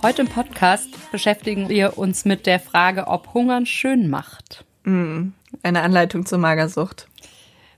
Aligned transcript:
Heute 0.00 0.22
im 0.22 0.28
Podcast 0.28 0.88
beschäftigen 1.10 1.68
wir 1.68 1.98
uns 1.98 2.24
mit 2.24 2.46
der 2.46 2.60
Frage, 2.60 3.08
ob 3.08 3.34
Hungern 3.34 3.66
schön 3.66 4.08
macht. 4.08 4.64
Mm, 4.84 5.30
eine 5.64 5.82
Anleitung 5.82 6.24
zur 6.24 6.38
Magersucht. 6.38 7.08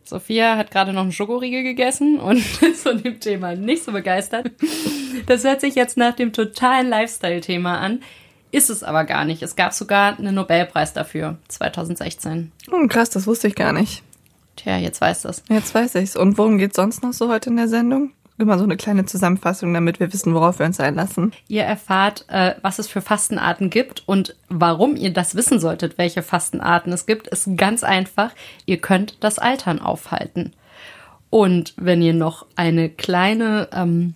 Sophia 0.05 0.59
hat 0.59 0.71
gerade 0.71 0.93
noch 0.93 1.03
einen 1.03 1.13
Schokoriegel 1.13 1.63
gegessen 1.63 2.21
und 2.21 2.39
ist 2.63 2.83
von 2.83 3.03
dem 3.03 3.21
Thema 3.21 3.55
nicht 3.57 3.85
so 3.85 3.93
begeistert. 3.93 4.51
Das 5.27 5.45
hört 5.45 5.63
sich 5.63 5.75
jetzt 5.75 5.97
nach 5.97 6.15
dem 6.15 6.35
totalen 6.35 6.91
Lifestyle-Thema 6.91 7.79
an. 7.79 8.03
Ist 8.53 8.69
es 8.69 8.83
aber 8.83 9.05
gar 9.05 9.25
nicht. 9.25 9.43
Es 9.43 9.57
gab 9.57 9.73
sogar 9.73 10.19
einen 10.19 10.35
Nobelpreis 10.35 10.93
dafür, 10.93 11.39
2016. 11.49 12.53
Oh, 12.71 12.87
krass, 12.87 13.09
das 13.09 13.27
wusste 13.27 13.49
ich 13.49 13.55
gar 13.55 13.73
nicht. 13.73 14.03
Tja, 14.57 14.77
jetzt 14.77 15.01
weißt 15.01 15.25
du 15.25 15.31
es. 15.31 15.43
Jetzt 15.49 15.75
weiß 15.75 15.95
ich's. 15.95 16.17
Und 16.17 16.37
worum 16.37 16.59
geht's 16.59 16.77
sonst 16.77 17.03
noch 17.03 17.15
so 17.15 17.31
heute 17.31 17.49
in 17.49 17.57
der 17.57 17.69
Sendung? 17.69 18.13
Immer 18.41 18.57
so 18.57 18.65
eine 18.65 18.79
kleine 18.79 19.05
Zusammenfassung, 19.05 19.75
damit 19.75 20.01
wir 20.01 20.15
wissen, 20.15 20.33
worauf 20.33 20.61
wir 20.61 20.65
uns 20.65 20.81
einlassen. 20.81 21.33
Ihr 21.49 21.65
erfahrt, 21.65 22.25
äh, 22.29 22.55
was 22.63 22.79
es 22.79 22.89
für 22.89 23.03
Fastenarten 23.03 23.69
gibt 23.69 24.03
und 24.07 24.35
warum 24.49 24.97
ihr 24.97 25.13
das 25.13 25.35
wissen 25.35 25.61
solltet, 25.61 25.99
welche 25.99 26.23
Fastenarten 26.23 26.91
es 26.91 27.05
gibt, 27.05 27.29
ist 27.29 27.51
ganz 27.59 27.85
einfach. 27.85 28.31
Ihr 28.65 28.79
könnt 28.79 29.23
das 29.23 29.39
Altern 29.39 29.79
aufhalten. 29.79 30.55
Und 31.29 31.75
wenn 31.77 32.01
ihr 32.01 32.15
noch 32.15 32.47
eine 32.57 32.89
kleine 32.89 33.69
ähm, 33.75 34.15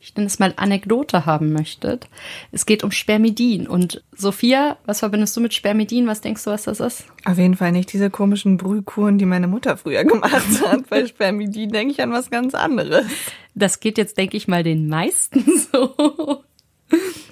ich 0.00 0.14
nenne 0.14 0.28
es 0.28 0.38
mal 0.38 0.54
Anekdote 0.56 1.26
haben 1.26 1.52
möchtet. 1.52 2.08
Es 2.52 2.66
geht 2.66 2.84
um 2.84 2.92
Spermidin. 2.92 3.66
Und 3.66 4.02
Sophia, 4.16 4.76
was 4.86 5.00
verbindest 5.00 5.36
du 5.36 5.40
mit 5.40 5.54
Spermidin? 5.54 6.06
Was 6.06 6.20
denkst 6.20 6.44
du, 6.44 6.50
was 6.50 6.64
das 6.64 6.80
ist? 6.80 7.04
Auf 7.24 7.36
jeden 7.36 7.56
Fall 7.56 7.72
nicht 7.72 7.92
diese 7.92 8.08
komischen 8.08 8.58
Brühkuren, 8.58 9.18
die 9.18 9.26
meine 9.26 9.48
Mutter 9.48 9.76
früher 9.76 10.04
gemacht 10.06 10.62
hat. 10.64 10.88
Bei 10.88 11.04
Spermidin 11.04 11.70
denke 11.70 11.92
ich 11.92 12.00
an 12.00 12.12
was 12.12 12.30
ganz 12.30 12.54
anderes. 12.54 13.06
Das 13.54 13.80
geht 13.80 13.98
jetzt, 13.98 14.16
denke 14.16 14.36
ich 14.36 14.46
mal, 14.46 14.62
den 14.62 14.88
meisten 14.88 15.44
so. 15.72 16.44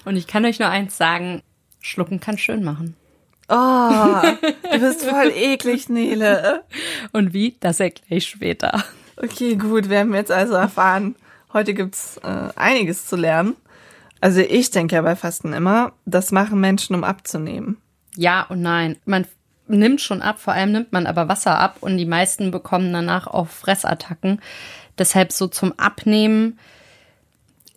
Und 0.05 0.17
ich 0.17 0.27
kann 0.27 0.45
euch 0.45 0.59
nur 0.59 0.69
eins 0.69 0.97
sagen, 0.97 1.43
Schlucken 1.81 2.19
kann 2.19 2.37
schön 2.37 2.65
machen. 2.65 2.97
Oh, 3.49 3.55
du 4.73 4.81
bist 4.81 5.05
voll 5.05 5.31
eklig, 5.35 5.89
Nele. 5.89 6.65
Und 7.12 7.33
wie? 7.33 7.57
Das 7.61 7.79
erkläre 7.79 8.19
ich 8.19 8.27
später. 8.27 8.85
Okay, 9.17 9.55
gut, 9.55 9.89
wir 9.89 10.01
haben 10.01 10.15
jetzt 10.15 10.33
also 10.33 10.55
erfahren, 10.55 11.15
Heute 11.57 11.73
gibt's 11.73 12.19
äh, 12.19 12.51
einiges 12.55 13.07
zu 13.07 13.17
lernen. 13.17 13.57
Also 14.21 14.41
ich 14.41 14.73
denke 14.73 14.95
ja 14.95 15.01
bei 15.01 15.17
Fasten 15.17 15.55
immer, 15.55 15.95
das 16.05 16.31
machen 16.31 16.61
Menschen, 16.61 16.95
um 16.95 17.03
abzunehmen. 17.03 17.79
Ja 18.15 18.43
und 18.43 18.61
nein. 18.61 18.99
Man 19.07 19.27
nimmt 19.67 20.03
schon 20.03 20.21
ab, 20.21 20.39
vor 20.39 20.53
allem 20.53 20.73
nimmt 20.73 20.93
man 20.93 21.07
aber 21.07 21.31
Wasser 21.31 21.59
ab 21.59 21.79
und 21.81 21.97
die 21.97 22.05
meisten 22.05 22.51
bekommen 22.51 22.93
danach 22.93 23.27
auch 23.27 23.49
Fressattacken. 23.49 24.43
Deshalb 24.99 25.33
so 25.33 25.47
zum 25.47 25.73
Abnehmen 25.79 26.59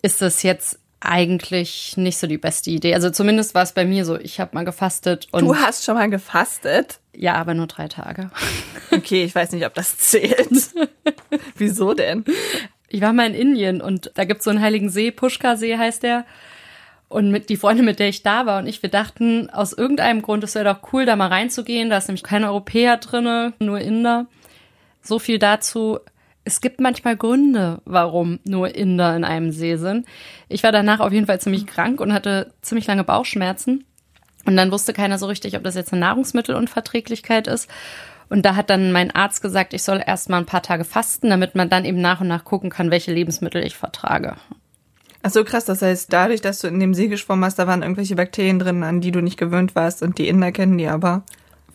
ist 0.02 0.20
das 0.20 0.42
jetzt 0.42 0.78
eigentlich 1.00 1.96
nicht 1.96 2.18
so 2.18 2.26
die 2.26 2.36
beste 2.36 2.68
Idee. 2.68 2.92
Also 2.92 3.08
zumindest 3.08 3.54
war 3.54 3.62
es 3.62 3.72
bei 3.72 3.86
mir 3.86 4.04
so. 4.04 4.18
Ich 4.18 4.40
habe 4.40 4.50
mal 4.52 4.66
gefastet 4.66 5.26
und. 5.32 5.46
Du 5.46 5.56
hast 5.56 5.86
schon 5.86 5.94
mal 5.94 6.10
gefastet? 6.10 7.00
Ja, 7.16 7.36
aber 7.36 7.54
nur 7.54 7.66
drei 7.66 7.88
Tage. 7.88 8.30
Okay, 8.92 9.24
ich 9.24 9.34
weiß 9.34 9.52
nicht, 9.52 9.64
ob 9.64 9.72
das 9.72 9.96
zählt. 9.96 10.50
Wieso 11.56 11.94
denn? 11.94 12.24
Ich 12.90 13.00
war 13.00 13.12
mal 13.12 13.26
in 13.28 13.34
Indien 13.34 13.80
und 13.80 14.10
da 14.14 14.24
gibt's 14.24 14.44
so 14.44 14.50
einen 14.50 14.60
heiligen 14.60 14.90
See, 14.90 15.10
Pushkar-See 15.10 15.78
heißt 15.78 16.02
der. 16.02 16.26
Und 17.08 17.30
mit 17.30 17.48
die 17.48 17.56
Freunde, 17.56 17.82
mit 17.82 17.98
der 17.98 18.08
ich 18.08 18.22
da 18.22 18.46
war 18.46 18.58
und 18.60 18.66
ich, 18.66 18.82
wir 18.82 18.90
dachten, 18.90 19.50
aus 19.50 19.72
irgendeinem 19.72 20.22
Grund, 20.22 20.44
es 20.44 20.54
wäre 20.54 20.64
doch 20.64 20.92
cool, 20.92 21.06
da 21.06 21.16
mal 21.16 21.28
reinzugehen. 21.28 21.90
Da 21.90 21.96
ist 21.96 22.08
nämlich 22.08 22.22
kein 22.22 22.44
Europäer 22.44 22.98
drinne, 22.98 23.52
nur 23.58 23.80
Inder. 23.80 24.26
So 25.02 25.18
viel 25.18 25.38
dazu. 25.38 25.98
Es 26.44 26.60
gibt 26.60 26.80
manchmal 26.80 27.16
Gründe, 27.16 27.80
warum 27.84 28.38
nur 28.44 28.74
Inder 28.74 29.16
in 29.16 29.24
einem 29.24 29.50
See 29.50 29.76
sind. 29.76 30.06
Ich 30.48 30.62
war 30.62 30.72
danach 30.72 31.00
auf 31.00 31.12
jeden 31.12 31.26
Fall 31.26 31.40
ziemlich 31.40 31.66
krank 31.66 32.00
und 32.00 32.12
hatte 32.12 32.52
ziemlich 32.62 32.86
lange 32.86 33.04
Bauchschmerzen. 33.04 33.84
Und 34.46 34.56
dann 34.56 34.70
wusste 34.70 34.92
keiner 34.92 35.18
so 35.18 35.26
richtig, 35.26 35.56
ob 35.56 35.64
das 35.64 35.74
jetzt 35.74 35.92
eine 35.92 36.00
Nahrungsmittelunverträglichkeit 36.00 37.46
ist. 37.46 37.68
Und 38.30 38.46
da 38.46 38.56
hat 38.56 38.70
dann 38.70 38.92
mein 38.92 39.10
Arzt 39.10 39.42
gesagt, 39.42 39.74
ich 39.74 39.82
soll 39.82 40.02
erst 40.04 40.30
mal 40.30 40.38
ein 40.38 40.46
paar 40.46 40.62
Tage 40.62 40.84
fasten, 40.84 41.28
damit 41.28 41.54
man 41.56 41.68
dann 41.68 41.84
eben 41.84 42.00
nach 42.00 42.20
und 42.20 42.28
nach 42.28 42.44
gucken 42.44 42.70
kann, 42.70 42.90
welche 42.90 43.12
Lebensmittel 43.12 43.62
ich 43.64 43.76
vertrage. 43.76 44.36
Ach 45.22 45.30
so, 45.30 45.44
krass. 45.44 45.64
Das 45.64 45.82
heißt, 45.82 46.12
dadurch, 46.12 46.40
dass 46.40 46.60
du 46.60 46.68
in 46.68 46.80
dem 46.80 46.94
See 46.94 47.08
geschwommen 47.08 47.44
hast, 47.44 47.58
da 47.58 47.66
waren 47.66 47.82
irgendwelche 47.82 48.14
Bakterien 48.14 48.58
drin, 48.58 48.82
an 48.84 49.00
die 49.00 49.10
du 49.10 49.20
nicht 49.20 49.36
gewöhnt 49.36 49.74
warst 49.74 50.02
und 50.02 50.16
die 50.16 50.28
Inder 50.28 50.52
kennen 50.52 50.78
die 50.78 50.86
aber. 50.86 51.24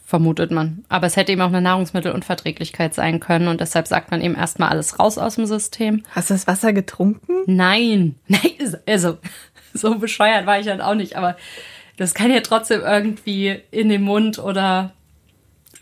Vermutet 0.06 0.52
man. 0.52 0.86
Aber 0.88 1.08
es 1.08 1.18
hätte 1.18 1.32
eben 1.32 1.42
auch 1.42 1.48
eine 1.48 1.62
Nahrungsmittelunverträglichkeit 1.62 2.94
sein 2.94 3.20
können 3.20 3.48
und 3.48 3.60
deshalb 3.60 3.88
sagt 3.88 4.12
man 4.12 4.22
eben 4.22 4.36
erstmal 4.36 4.70
alles 4.70 5.00
raus 5.00 5.18
aus 5.18 5.36
dem 5.36 5.48
System. 5.48 6.04
Hast 6.12 6.30
du 6.30 6.36
das 6.36 6.48
Wasser 6.48 6.74
getrunken? 6.74 7.44
Nein. 7.48 8.16
Nein, 8.28 8.78
also 8.88 9.18
so 9.74 9.98
bescheuert 9.98 10.46
war 10.46 10.60
ich 10.60 10.68
dann 10.68 10.82
auch 10.82 10.96
nicht, 10.96 11.16
aber 11.18 11.36
das 11.98 12.14
kann 12.14 12.32
ja 12.32 12.42
trotzdem 12.42 12.82
irgendwie 12.82 13.62
in 13.72 13.90
den 13.90 14.04
Mund 14.04 14.40
oder 14.40 14.94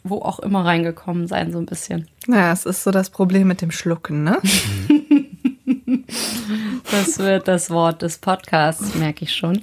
wo 0.03 0.19
auch 0.19 0.39
immer 0.39 0.65
reingekommen 0.65 1.27
sein, 1.27 1.51
so 1.51 1.59
ein 1.59 1.65
bisschen. 1.65 2.07
Ja, 2.27 2.51
es 2.51 2.65
ist 2.65 2.83
so 2.83 2.91
das 2.91 3.09
Problem 3.09 3.47
mit 3.47 3.61
dem 3.61 3.71
Schlucken, 3.71 4.23
ne? 4.23 4.39
das 6.91 7.19
wird 7.19 7.47
das 7.47 7.69
Wort 7.69 8.01
des 8.01 8.17
Podcasts, 8.17 8.95
merke 8.95 9.23
ich 9.23 9.33
schon. 9.33 9.61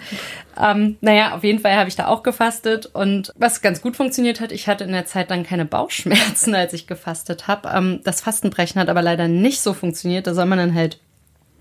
Ähm, 0.58 0.96
naja, 1.00 1.34
auf 1.34 1.44
jeden 1.44 1.60
Fall 1.60 1.76
habe 1.76 1.88
ich 1.88 1.96
da 1.96 2.06
auch 2.06 2.22
gefastet 2.22 2.86
und 2.86 3.32
was 3.36 3.60
ganz 3.60 3.82
gut 3.82 3.96
funktioniert 3.96 4.40
hat, 4.40 4.52
ich 4.52 4.68
hatte 4.68 4.84
in 4.84 4.92
der 4.92 5.06
Zeit 5.06 5.30
dann 5.30 5.44
keine 5.44 5.64
Bauchschmerzen, 5.64 6.54
als 6.54 6.72
ich 6.72 6.86
gefastet 6.86 7.46
habe. 7.46 7.68
Ähm, 7.68 8.00
das 8.04 8.20
Fastenbrechen 8.20 8.80
hat 8.80 8.88
aber 8.88 9.02
leider 9.02 9.28
nicht 9.28 9.60
so 9.60 9.74
funktioniert. 9.74 10.26
Da 10.26 10.34
soll 10.34 10.46
man 10.46 10.58
dann 10.58 10.74
halt 10.74 10.98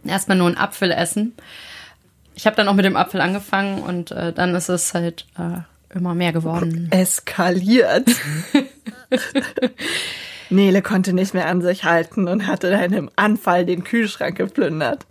erstmal 0.05 0.37
nur 0.37 0.47
einen 0.47 0.57
Apfel 0.57 0.91
essen. 0.91 1.33
Ich 2.35 2.45
habe 2.45 2.55
dann 2.55 2.69
auch 2.69 2.73
mit 2.73 2.85
dem 2.85 2.95
Apfel 2.95 3.19
angefangen 3.19 3.81
und 3.81 4.11
äh, 4.11 4.31
dann 4.31 4.55
ist 4.55 4.69
es 4.69 4.93
halt 4.93 5.25
äh, 5.37 5.59
immer 5.93 6.15
mehr 6.15 6.33
geworden. 6.33 6.87
Eskaliert. 6.91 8.09
Nele 10.49 10.81
konnte 10.81 11.13
nicht 11.13 11.33
mehr 11.33 11.47
an 11.47 11.61
sich 11.61 11.83
halten 11.83 12.27
und 12.27 12.47
hatte 12.47 12.71
dann 12.71 12.93
im 12.93 13.09
Anfall 13.15 13.65
den 13.65 13.83
Kühlschrank 13.83 14.37
geplündert. 14.37 15.05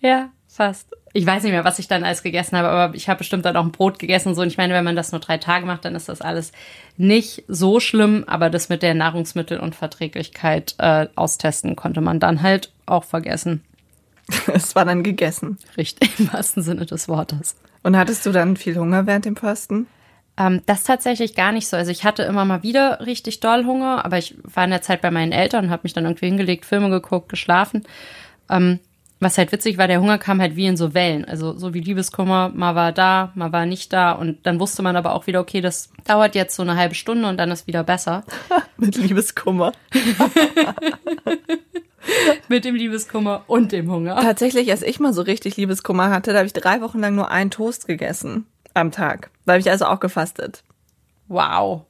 Ja, 0.00 0.30
fast. 0.48 0.88
Ich 1.14 1.26
weiß 1.26 1.42
nicht 1.42 1.52
mehr, 1.52 1.64
was 1.64 1.78
ich 1.78 1.88
dann 1.88 2.04
alles 2.04 2.22
gegessen 2.22 2.56
habe, 2.56 2.68
aber 2.68 2.94
ich 2.94 3.08
habe 3.08 3.18
bestimmt 3.18 3.44
dann 3.44 3.56
auch 3.56 3.64
ein 3.64 3.72
Brot 3.72 3.98
gegessen 3.98 4.28
und 4.28 4.34
so. 4.34 4.42
Und 4.42 4.48
ich 4.48 4.56
meine, 4.56 4.72
wenn 4.72 4.84
man 4.84 4.96
das 4.96 5.12
nur 5.12 5.20
drei 5.20 5.36
Tage 5.36 5.66
macht, 5.66 5.84
dann 5.84 5.94
ist 5.94 6.08
das 6.08 6.22
alles 6.22 6.52
nicht 6.96 7.44
so 7.48 7.80
schlimm. 7.80 8.24
Aber 8.26 8.48
das 8.50 8.68
mit 8.68 8.82
der 8.82 8.94
Nahrungsmittelunverträglichkeit 8.94 10.74
äh, 10.78 11.08
austesten 11.14 11.76
konnte 11.76 12.00
man 12.00 12.18
dann 12.18 12.42
halt 12.42 12.72
auch 12.86 13.04
vergessen. 13.04 13.62
Es 14.54 14.74
war 14.74 14.84
dann 14.84 15.02
gegessen. 15.02 15.58
Richtig, 15.76 16.18
im 16.18 16.32
wahrsten 16.32 16.62
Sinne 16.62 16.86
des 16.86 17.08
Wortes. 17.08 17.56
Und 17.82 17.96
hattest 17.96 18.24
du 18.26 18.32
dann 18.32 18.56
viel 18.56 18.76
Hunger 18.76 19.06
während 19.06 19.24
dem 19.24 19.36
Fasten? 19.36 19.86
Ähm, 20.36 20.62
das 20.66 20.84
tatsächlich 20.84 21.34
gar 21.34 21.52
nicht 21.52 21.68
so. 21.68 21.76
Also 21.76 21.90
ich 21.90 22.04
hatte 22.04 22.22
immer 22.22 22.44
mal 22.44 22.62
wieder 22.62 23.00
richtig 23.04 23.40
doll 23.40 23.64
Hunger, 23.64 24.04
aber 24.04 24.18
ich 24.18 24.36
war 24.42 24.64
in 24.64 24.70
der 24.70 24.82
Zeit 24.82 25.02
bei 25.02 25.10
meinen 25.10 25.32
Eltern 25.32 25.66
und 25.66 25.70
habe 25.70 25.82
mich 25.84 25.92
dann 25.92 26.04
irgendwie 26.04 26.26
hingelegt, 26.26 26.64
Filme 26.64 26.90
geguckt, 26.90 27.28
geschlafen. 27.28 27.84
Ähm, 28.48 28.80
was 29.22 29.38
halt 29.38 29.52
witzig 29.52 29.78
war, 29.78 29.86
der 29.86 30.00
Hunger 30.00 30.18
kam 30.18 30.40
halt 30.40 30.56
wie 30.56 30.66
in 30.66 30.76
so 30.76 30.94
Wellen. 30.94 31.24
Also 31.24 31.56
so 31.56 31.74
wie 31.74 31.80
Liebeskummer, 31.80 32.50
mal 32.54 32.74
war 32.74 32.92
da, 32.92 33.32
mal 33.34 33.52
war 33.52 33.66
nicht 33.66 33.92
da. 33.92 34.12
Und 34.12 34.44
dann 34.46 34.60
wusste 34.60 34.82
man 34.82 34.96
aber 34.96 35.14
auch 35.14 35.26
wieder, 35.26 35.40
okay, 35.40 35.60
das 35.60 35.90
dauert 36.04 36.34
jetzt 36.34 36.56
so 36.56 36.62
eine 36.62 36.76
halbe 36.76 36.94
Stunde 36.94 37.28
und 37.28 37.38
dann 37.38 37.50
ist 37.50 37.66
wieder 37.66 37.84
besser. 37.84 38.24
Mit 38.76 38.96
Liebeskummer. 38.96 39.72
Mit 42.48 42.64
dem 42.64 42.74
Liebeskummer 42.74 43.44
und 43.46 43.72
dem 43.72 43.90
Hunger. 43.90 44.16
Tatsächlich, 44.16 44.70
als 44.70 44.82
ich 44.82 44.98
mal 44.98 45.12
so 45.12 45.22
richtig 45.22 45.56
Liebeskummer 45.56 46.10
hatte, 46.10 46.32
da 46.32 46.38
habe 46.38 46.46
ich 46.46 46.52
drei 46.52 46.80
Wochen 46.80 46.98
lang 46.98 47.14
nur 47.14 47.30
einen 47.30 47.50
Toast 47.50 47.86
gegessen 47.86 48.46
am 48.74 48.90
Tag. 48.90 49.30
Da 49.46 49.52
habe 49.52 49.60
ich 49.60 49.70
also 49.70 49.86
auch 49.86 50.00
gefastet. 50.00 50.64
Wow. 51.28 51.82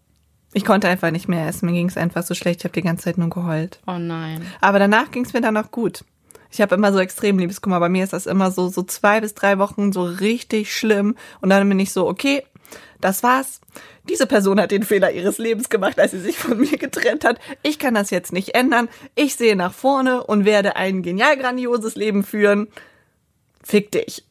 Ich 0.55 0.67
konnte 0.67 0.89
einfach 0.89 1.11
nicht 1.11 1.29
mehr 1.29 1.49
essen. 1.49 1.67
Mir 1.67 1.73
ging 1.73 1.89
es 1.89 1.97
einfach 1.97 2.23
so 2.23 2.35
schlecht. 2.35 2.61
Ich 2.61 2.65
habe 2.65 2.75
die 2.75 2.83
ganze 2.83 3.05
Zeit 3.05 3.17
nur 3.17 3.31
geheult. 3.31 3.81
Oh 3.87 3.99
nein. 3.99 4.43
Aber 4.61 4.79
danach 4.79 5.11
ging 5.11 5.25
es 5.25 5.33
mir 5.33 5.41
dann 5.41 5.57
auch 5.57 5.71
gut. 5.71 6.05
Ich 6.53 6.61
habe 6.61 6.75
immer 6.75 6.93
so 6.93 6.99
extrem 6.99 7.39
Liebeskummer. 7.39 7.81
Bei 7.81 7.89
mir 7.89 8.05
ist 8.05 8.13
das 8.13 8.27
immer 8.27 8.51
so, 8.51 8.69
so 8.69 8.83
zwei 8.83 9.23
bis 9.23 9.35
drei 9.35 9.59
Wochen 9.59 9.91
so 9.91 10.03
richtig 10.05 10.77
schlimm. 10.77 11.17
Und 11.41 11.49
dann 11.49 11.67
bin 11.67 11.81
ich 11.81 11.93
so, 11.93 12.07
okay, 12.07 12.43
das 13.01 13.23
war's. 13.23 13.61
Diese 14.09 14.27
Person 14.27 14.61
hat 14.61 14.71
den 14.71 14.83
Fehler 14.83 15.13
ihres 15.13 15.39
Lebens 15.39 15.71
gemacht, 15.71 15.99
als 15.99 16.11
sie 16.11 16.21
sich 16.21 16.37
von 16.39 16.59
mir 16.59 16.77
getrennt 16.77 17.25
hat. 17.25 17.39
Ich 17.63 17.79
kann 17.79 17.95
das 17.95 18.11
jetzt 18.11 18.33
nicht 18.33 18.55
ändern. 18.55 18.89
Ich 19.15 19.37
sehe 19.37 19.57
nach 19.57 19.73
vorne 19.73 20.25
und 20.25 20.45
werde 20.45 20.77
ein 20.77 21.03
genial 21.03 21.39
grandioses 21.39 21.97
Leben 21.97 22.23
führen. 22.23 22.69
Fick 23.65 23.91
dich. 23.91 24.25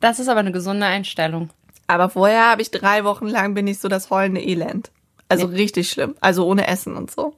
Das 0.00 0.18
ist 0.18 0.28
aber 0.28 0.40
eine 0.40 0.52
gesunde 0.52 0.86
Einstellung. 0.86 1.50
Aber 1.86 2.08
vorher 2.08 2.50
habe 2.50 2.62
ich 2.62 2.70
drei 2.70 3.04
Wochen 3.04 3.26
lang 3.26 3.52
bin 3.54 3.66
ich 3.66 3.80
so 3.80 3.88
das 3.88 4.08
heulende 4.08 4.40
Elend. 4.40 4.90
Also 5.28 5.46
nee. 5.46 5.56
richtig 5.56 5.90
schlimm. 5.90 6.14
Also 6.20 6.46
ohne 6.46 6.66
Essen 6.66 6.96
und 6.96 7.10
so. 7.10 7.34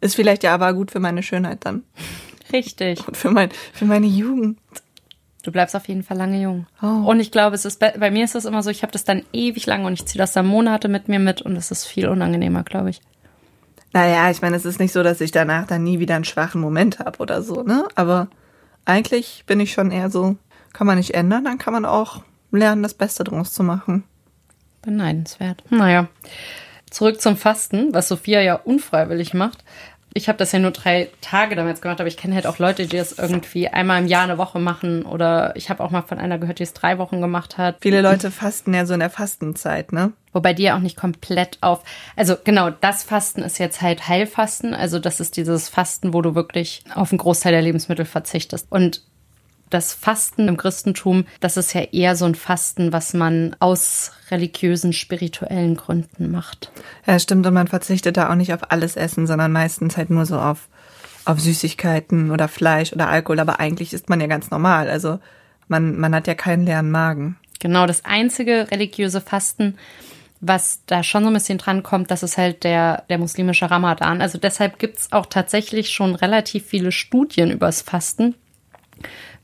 Ist 0.00 0.16
vielleicht 0.16 0.42
ja 0.42 0.52
aber 0.52 0.74
gut 0.74 0.90
für 0.90 1.00
meine 1.00 1.22
Schönheit 1.22 1.64
dann. 1.64 1.84
Richtig. 2.56 3.06
Und 3.06 3.16
für, 3.16 3.30
mein, 3.30 3.50
für 3.72 3.84
meine 3.84 4.06
Jugend. 4.06 4.58
Du 5.42 5.52
bleibst 5.52 5.76
auf 5.76 5.86
jeden 5.86 6.02
Fall 6.02 6.16
lange 6.16 6.42
jung. 6.42 6.66
Oh. 6.82 6.86
Und 6.86 7.20
ich 7.20 7.30
glaube, 7.30 7.54
es 7.54 7.64
ist 7.64 7.78
bei 7.78 8.10
mir 8.10 8.24
ist 8.24 8.34
es 8.34 8.46
immer 8.46 8.64
so, 8.64 8.70
ich 8.70 8.82
habe 8.82 8.92
das 8.92 9.04
dann 9.04 9.22
ewig 9.32 9.64
lang 9.66 9.84
und 9.84 9.92
ich 9.92 10.04
ziehe 10.04 10.18
das 10.18 10.32
dann 10.32 10.46
Monate 10.46 10.88
mit 10.88 11.08
mir 11.08 11.20
mit 11.20 11.40
und 11.40 11.54
es 11.54 11.70
ist 11.70 11.84
viel 11.84 12.08
unangenehmer, 12.08 12.64
glaube 12.64 12.90
ich. 12.90 13.00
Naja, 13.92 14.28
ich 14.30 14.42
meine, 14.42 14.56
es 14.56 14.64
ist 14.64 14.80
nicht 14.80 14.92
so, 14.92 15.04
dass 15.04 15.20
ich 15.20 15.30
danach 15.30 15.66
dann 15.68 15.84
nie 15.84 16.00
wieder 16.00 16.16
einen 16.16 16.24
schwachen 16.24 16.60
Moment 16.60 16.98
habe 16.98 17.20
oder 17.20 17.42
so, 17.42 17.62
ne? 17.62 17.86
Aber 17.94 18.26
eigentlich 18.84 19.44
bin 19.46 19.60
ich 19.60 19.72
schon 19.72 19.92
eher 19.92 20.10
so, 20.10 20.36
kann 20.72 20.88
man 20.88 20.98
nicht 20.98 21.14
ändern, 21.14 21.44
dann 21.44 21.58
kann 21.58 21.72
man 21.72 21.84
auch 21.84 22.22
lernen, 22.50 22.82
das 22.82 22.94
Beste 22.94 23.22
draus 23.22 23.52
zu 23.52 23.62
machen. 23.62 24.02
Beneidenswert. 24.82 25.62
Naja, 25.70 26.08
zurück 26.90 27.20
zum 27.20 27.36
Fasten, 27.36 27.94
was 27.94 28.08
Sophia 28.08 28.40
ja 28.40 28.56
unfreiwillig 28.56 29.32
macht. 29.32 29.64
Ich 30.16 30.28
habe 30.28 30.38
das 30.38 30.50
ja 30.50 30.58
nur 30.58 30.70
drei 30.70 31.10
Tage 31.20 31.56
damals 31.56 31.82
gemacht, 31.82 32.00
aber 32.00 32.08
ich 32.08 32.16
kenne 32.16 32.34
halt 32.34 32.46
auch 32.46 32.58
Leute, 32.58 32.86
die 32.86 32.96
das 32.96 33.12
irgendwie 33.18 33.68
einmal 33.68 34.00
im 34.00 34.08
Jahr 34.08 34.24
eine 34.24 34.38
Woche 34.38 34.58
machen. 34.58 35.04
Oder 35.04 35.54
ich 35.56 35.68
habe 35.68 35.84
auch 35.84 35.90
mal 35.90 36.00
von 36.00 36.18
einer 36.18 36.38
gehört, 36.38 36.58
die 36.58 36.62
es 36.62 36.72
drei 36.72 36.96
Wochen 36.96 37.20
gemacht 37.20 37.58
hat. 37.58 37.76
Viele 37.80 38.00
Leute 38.00 38.30
fasten 38.30 38.72
ja 38.72 38.86
so 38.86 38.94
in 38.94 39.00
der 39.00 39.10
Fastenzeit, 39.10 39.92
ne? 39.92 40.14
Wobei 40.32 40.54
die 40.54 40.62
ja 40.62 40.76
auch 40.76 40.80
nicht 40.80 40.96
komplett 40.96 41.58
auf. 41.60 41.82
Also 42.16 42.34
genau, 42.42 42.70
das 42.70 43.04
Fasten 43.04 43.42
ist 43.42 43.58
jetzt 43.58 43.82
halt 43.82 44.08
Heilfasten. 44.08 44.72
Also 44.72 44.98
das 44.98 45.20
ist 45.20 45.36
dieses 45.36 45.68
Fasten, 45.68 46.14
wo 46.14 46.22
du 46.22 46.34
wirklich 46.34 46.82
auf 46.94 47.12
einen 47.12 47.18
Großteil 47.18 47.52
der 47.52 47.60
Lebensmittel 47.60 48.06
verzichtest. 48.06 48.68
Und 48.70 49.02
das 49.76 49.92
Fasten 49.92 50.48
im 50.48 50.56
Christentum, 50.56 51.26
das 51.40 51.58
ist 51.58 51.74
ja 51.74 51.82
eher 51.82 52.16
so 52.16 52.24
ein 52.24 52.34
Fasten, 52.34 52.94
was 52.94 53.12
man 53.12 53.54
aus 53.60 54.12
religiösen, 54.30 54.94
spirituellen 54.94 55.76
Gründen 55.76 56.30
macht. 56.30 56.72
Ja, 57.06 57.18
stimmt. 57.18 57.46
Und 57.46 57.52
man 57.52 57.68
verzichtet 57.68 58.16
da 58.16 58.30
auch 58.30 58.34
nicht 58.34 58.54
auf 58.54 58.72
alles 58.72 58.96
Essen, 58.96 59.26
sondern 59.26 59.52
meistens 59.52 59.98
halt 59.98 60.08
nur 60.08 60.24
so 60.24 60.38
auf, 60.38 60.68
auf 61.26 61.38
Süßigkeiten 61.40 62.30
oder 62.30 62.48
Fleisch 62.48 62.94
oder 62.94 63.08
Alkohol. 63.08 63.38
Aber 63.38 63.60
eigentlich 63.60 63.92
ist 63.92 64.08
man 64.08 64.20
ja 64.20 64.26
ganz 64.28 64.50
normal. 64.50 64.88
Also 64.88 65.18
man, 65.68 65.98
man 65.98 66.14
hat 66.14 66.26
ja 66.26 66.34
keinen 66.34 66.64
leeren 66.64 66.90
Magen. 66.90 67.36
Genau, 67.60 67.86
das 67.86 68.04
einzige 68.06 68.70
religiöse 68.70 69.20
Fasten, 69.20 69.76
was 70.40 70.80
da 70.86 71.02
schon 71.02 71.22
so 71.22 71.28
ein 71.28 71.34
bisschen 71.34 71.58
dran 71.58 71.82
kommt, 71.82 72.10
das 72.10 72.22
ist 72.22 72.38
halt 72.38 72.64
der, 72.64 73.04
der 73.10 73.18
muslimische 73.18 73.70
Ramadan. 73.70 74.22
Also 74.22 74.38
deshalb 74.38 74.78
gibt's 74.78 75.12
auch 75.12 75.26
tatsächlich 75.26 75.90
schon 75.90 76.14
relativ 76.14 76.64
viele 76.64 76.92
Studien 76.92 77.50
übers 77.50 77.82
Fasten 77.82 78.34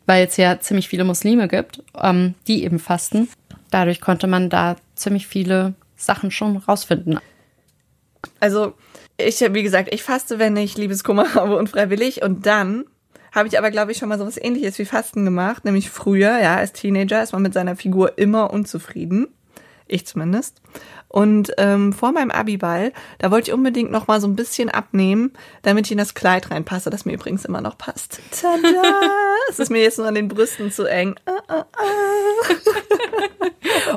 weil 0.07 0.27
es 0.27 0.37
ja 0.37 0.61
ziemlich 0.61 0.89
viele 0.89 1.05
Muslime 1.05 1.49
gibt, 1.49 1.83
ähm, 2.01 2.35
die 2.47 2.65
eben 2.65 2.79
fasten. 2.79 3.29
Dadurch 3.71 4.01
konnte 4.01 4.27
man 4.27 4.51
da 4.51 4.77
ziemlich 4.95 5.27
viele 5.27 5.75
Sachen 5.97 6.31
schon 6.31 6.57
rausfinden. 6.57 7.19
Also 8.41 8.75
ich, 9.17 9.41
wie 9.41 9.63
gesagt, 9.63 9.93
ich 9.93 10.03
faste, 10.03 10.39
wenn 10.39 10.57
ich 10.57 10.77
Liebeskummer 10.77 11.35
habe 11.35 11.57
unfreiwillig 11.57 12.23
und 12.23 12.47
dann 12.47 12.85
habe 13.33 13.49
ich 13.49 13.59
aber, 13.59 13.71
glaube 13.71 13.93
ich, 13.93 13.99
schon 13.99 14.11
mal 14.11 14.19
so 14.19 14.27
was 14.27 14.37
ähnliches 14.37 14.79
wie 14.79 14.85
Fasten 14.85 15.25
gemacht, 15.25 15.65
nämlich 15.65 15.91
früher, 15.91 16.39
ja, 16.39 16.57
als 16.57 16.73
Teenager 16.73 17.23
ist 17.23 17.33
man 17.33 17.43
mit 17.43 17.55
seiner 17.55 17.77
Figur 17.77 18.19
immer 18.19 18.53
unzufrieden. 18.53 19.29
Ich 19.87 20.07
zumindest. 20.07 20.61
Und 21.13 21.53
ähm, 21.59 21.93
vor 21.93 22.13
meinem 22.13 22.31
Abiball, 22.31 22.93
da 23.19 23.31
wollte 23.31 23.51
ich 23.51 23.55
unbedingt 23.55 23.91
noch 23.91 24.07
mal 24.07 24.21
so 24.21 24.27
ein 24.27 24.35
bisschen 24.35 24.71
abnehmen, 24.71 25.33
damit 25.61 25.87
ich 25.87 25.93
in 25.93 25.99
das 25.99 26.15
Kleid 26.15 26.51
reinpasse, 26.51 26.89
das 26.89 27.05
mir 27.05 27.13
übrigens 27.13 27.45
immer 27.45 27.61
noch 27.61 27.77
passt. 27.77 28.19
Tada! 28.31 28.83
es 29.51 29.59
ist 29.59 29.71
mir 29.71 29.83
jetzt 29.83 29.99
nur 29.99 30.09
an 30.09 30.15
den 30.15 30.29
Brüsten 30.29 30.73
zu 30.73 30.87
eng. 30.87 31.15
Ah, 31.27 31.43
ah, 31.49 31.65
ah. 31.77 31.83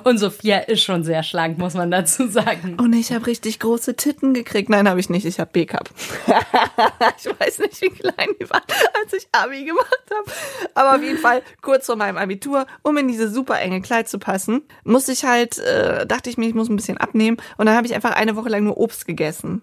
Und 0.03 0.17
Sophia 0.17 0.59
ist 0.59 0.83
schon 0.83 1.03
sehr 1.03 1.23
schlank, 1.23 1.57
muss 1.57 1.73
man 1.73 1.89
dazu 1.89 2.27
sagen. 2.27 2.77
Und 2.79 2.93
ich 2.93 3.11
habe 3.11 3.27
richtig 3.27 3.59
große 3.59 3.95
Titten 3.95 4.33
gekriegt. 4.33 4.69
Nein, 4.69 4.87
habe 4.87 4.99
ich 4.99 5.09
nicht. 5.09 5.25
Ich 5.25 5.39
habe 5.39 5.49
B-Cup. 5.51 5.89
ich 7.17 7.39
weiß 7.39 7.59
nicht, 7.59 7.81
wie 7.81 7.89
klein 7.89 8.29
die 8.39 8.49
waren, 8.49 8.63
als 9.01 9.13
ich 9.13 9.27
Abi 9.31 9.63
gemacht 9.63 10.05
habe. 10.13 10.31
Aber 10.73 10.95
auf 10.95 11.01
jeden 11.01 11.17
Fall 11.17 11.41
kurz 11.61 11.85
vor 11.85 11.95
meinem 11.95 12.17
Abitur, 12.17 12.67
um 12.83 12.97
in 12.97 13.07
diese 13.07 13.29
super 13.29 13.59
enge 13.59 13.81
Kleid 13.81 14.09
zu 14.09 14.19
passen, 14.19 14.61
musste 14.83 15.11
ich 15.11 15.25
halt, 15.25 15.57
äh, 15.59 16.05
dachte 16.05 16.29
ich 16.29 16.37
mir, 16.37 16.47
ich 16.47 16.55
muss 16.55 16.69
ein 16.69 16.75
bisschen 16.75 16.97
abnehmen. 17.05 17.37
Und 17.57 17.65
dann 17.67 17.75
habe 17.75 17.87
ich 17.87 17.95
einfach 17.95 18.15
eine 18.15 18.35
Woche 18.35 18.49
lang 18.49 18.63
nur 18.63 18.77
Obst 18.77 19.05
gegessen. 19.05 19.61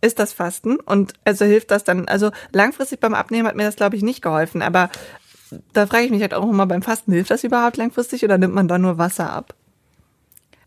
Ist 0.00 0.18
das 0.18 0.32
Fasten? 0.32 0.76
Und 0.76 1.14
also 1.24 1.44
hilft 1.44 1.70
das 1.70 1.84
dann, 1.84 2.06
also 2.08 2.30
langfristig 2.52 3.00
beim 3.00 3.14
Abnehmen 3.14 3.48
hat 3.48 3.56
mir 3.56 3.64
das, 3.64 3.76
glaube 3.76 3.96
ich, 3.96 4.02
nicht 4.02 4.22
geholfen. 4.22 4.62
Aber 4.62 4.90
da 5.72 5.86
frage 5.86 6.04
ich 6.04 6.10
mich 6.10 6.22
halt 6.22 6.34
auch 6.34 6.48
immer 6.48 6.66
beim 6.66 6.82
Fasten, 6.82 7.12
hilft 7.12 7.30
das 7.30 7.44
überhaupt 7.44 7.76
langfristig 7.76 8.24
oder 8.24 8.38
nimmt 8.38 8.54
man 8.54 8.68
da 8.68 8.78
nur 8.78 8.98
Wasser 8.98 9.32
ab? 9.32 9.54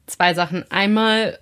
Zwei 0.07 0.33
Sachen. 0.33 0.69
Einmal, 0.69 1.39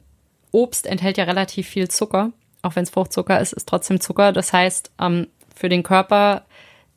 Obst 0.51 0.85
enthält 0.85 1.17
ja 1.17 1.23
relativ 1.23 1.67
viel 1.67 1.89
Zucker. 1.89 2.31
Auch 2.61 2.75
wenn 2.75 2.83
es 2.83 2.89
Fruchtzucker 2.89 3.39
ist, 3.39 3.53
ist 3.53 3.67
trotzdem 3.67 4.01
Zucker. 4.01 4.33
Das 4.33 4.53
heißt, 4.53 4.91
ähm, 4.99 5.27
für 5.55 5.69
den 5.69 5.83
Körper, 5.83 6.45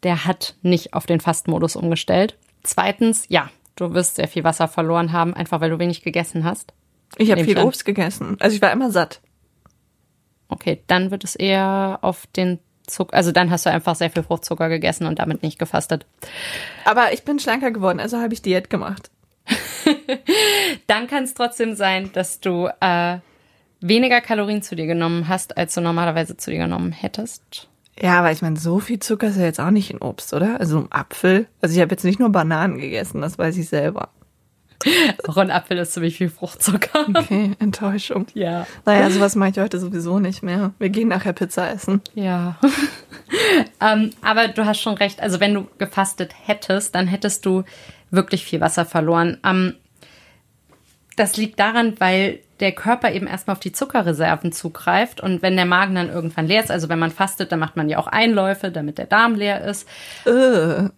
der 0.03 0.25
hat 0.25 0.57
nicht 0.63 0.95
auf 0.95 1.07
den 1.07 1.21
Fastmodus 1.21 1.77
umgestellt. 1.77 2.37
Zweitens, 2.63 3.27
ja, 3.29 3.51
du 3.77 3.95
wirst 3.95 4.17
sehr 4.17 4.29
viel 4.29 4.45
Wasser 4.45 4.69
verloren 4.69 5.13
haben, 5.13 5.35
einfach 5.35 5.61
weil 5.61 5.71
du 5.71 5.79
wenig 5.79 6.03
gegessen 6.03 6.45
hast. 6.45 6.73
Ich 7.19 7.31
habe 7.31 7.45
viel 7.45 7.59
Obst 7.59 7.85
gegessen. 7.85 8.37
Also 8.41 8.57
ich 8.57 8.63
war 8.63 8.73
immer 8.73 8.91
satt. 8.91 9.21
Okay, 10.49 10.83
dann 10.87 11.11
wird 11.11 11.25
es 11.25 11.35
eher 11.35 11.99
auf 12.03 12.27
den 12.27 12.59
Zucker, 12.87 13.15
also 13.15 13.33
dann 13.33 13.51
hast 13.51 13.65
du 13.65 13.71
einfach 13.71 13.95
sehr 13.95 14.11
viel 14.11 14.23
Fruchtzucker 14.23 14.69
gegessen 14.69 15.07
und 15.07 15.19
damit 15.19 15.43
nicht 15.43 15.59
gefastet. 15.59 16.07
Aber 16.85 17.13
ich 17.13 17.23
bin 17.23 17.39
schlanker 17.39 17.71
geworden, 17.71 18.01
also 18.01 18.19
habe 18.19 18.35
ich 18.35 18.43
Diät 18.43 18.71
gemacht. 18.71 19.11
dann 20.87 21.07
kann 21.07 21.25
es 21.25 21.35
trotzdem 21.35 21.75
sein, 21.75 22.11
dass 22.13 22.41
du 22.41 22.69
äh, 22.81 23.19
weniger 23.81 24.21
Kalorien 24.21 24.63
zu 24.63 24.77
dir 24.77 24.87
genommen 24.87 25.29
hast, 25.29 25.57
als 25.57 25.75
du 25.75 25.81
normalerweise 25.81 26.37
zu 26.37 26.51
dir 26.51 26.59
genommen 26.59 26.93
hättest. 26.93 27.69
Ja, 28.01 28.19
aber 28.19 28.33
ich 28.33 28.43
meine, 28.43 28.59
so 28.59 28.79
viel 28.79 28.99
Zucker 28.99 29.29
ist 29.29 29.37
ja 29.37 29.45
jetzt 29.45 29.61
auch 29.61 29.71
nicht 29.71 29.91
in 29.91 29.99
Obst, 29.99 30.33
oder? 30.33 30.59
Also 30.61 30.79
ein 30.79 30.93
Apfel. 30.93 31.47
Also 31.61 31.75
ich 31.75 31.81
habe 31.81 31.93
jetzt 31.93 32.05
nicht 32.05 32.19
nur 32.19 32.31
Bananen 32.31 32.79
gegessen, 32.79 33.21
das 33.21 33.39
weiß 33.39 33.57
ich 33.57 33.69
selber. 33.69 34.11
Auch 35.29 35.37
ein 35.37 35.51
Apfel 35.51 35.79
ist 35.79 35.93
ziemlich 35.93 36.17
viel 36.17 36.29
Fruchtzucker. 36.29 37.07
Okay, 37.15 37.53
Enttäuschung. 37.59 38.27
Ja. 38.35 38.67
Naja, 38.85 39.11
sowas 39.11 39.37
mache 39.37 39.51
ich 39.51 39.59
heute 39.59 39.79
sowieso 39.79 40.19
nicht 40.19 40.43
mehr. 40.43 40.73
Wir 40.79 40.89
gehen 40.89 41.09
nachher 41.09 41.33
Pizza 41.33 41.71
essen. 41.71 42.01
Ja. 42.15 42.59
ähm, 43.81 44.11
aber 44.23 44.49
du 44.49 44.65
hast 44.67 44.81
schon 44.81 44.95
recht. 44.95 45.21
Also 45.21 45.41
wenn 45.41 45.55
du 45.55 45.67
gefastet 45.79 46.33
hättest, 46.45 46.95
dann 46.95 47.07
hättest 47.07 47.47
du 47.47 47.65
wirklich 48.11 48.45
viel 48.45 48.61
Wasser 48.61 48.85
verloren. 48.85 49.39
Ähm, 49.45 49.75
das 51.17 51.37
liegt 51.37 51.61
daran, 51.61 51.95
weil 51.99 52.41
der 52.61 52.73
Körper 52.73 53.13
eben 53.13 53.27
erstmal 53.27 53.57
auf 53.57 53.61
die 53.61 53.73
Zuckerreserven 53.73 54.53
zugreift 54.53 55.21
und 55.21 55.43
wenn 55.43 55.57
der 55.57 55.67
Magen 55.67 55.97
dann 55.97 56.09
irgendwann 56.09 56.47
leer 56.47 56.63
ist, 56.63 56.71
also 56.71 56.89
wenn 56.89 56.99
man 56.99 57.11
fastet, 57.11 57.51
dann 57.51 57.59
macht 57.59 57.77
man 57.77 57.89
ja 57.89 57.99
auch 57.99 58.07
Einläufe, 58.07 58.71
damit 58.71 58.99
der 58.99 59.07
Darm 59.07 59.35
leer 59.35 59.65
ist. 59.65 59.87
Äh. 60.25 60.89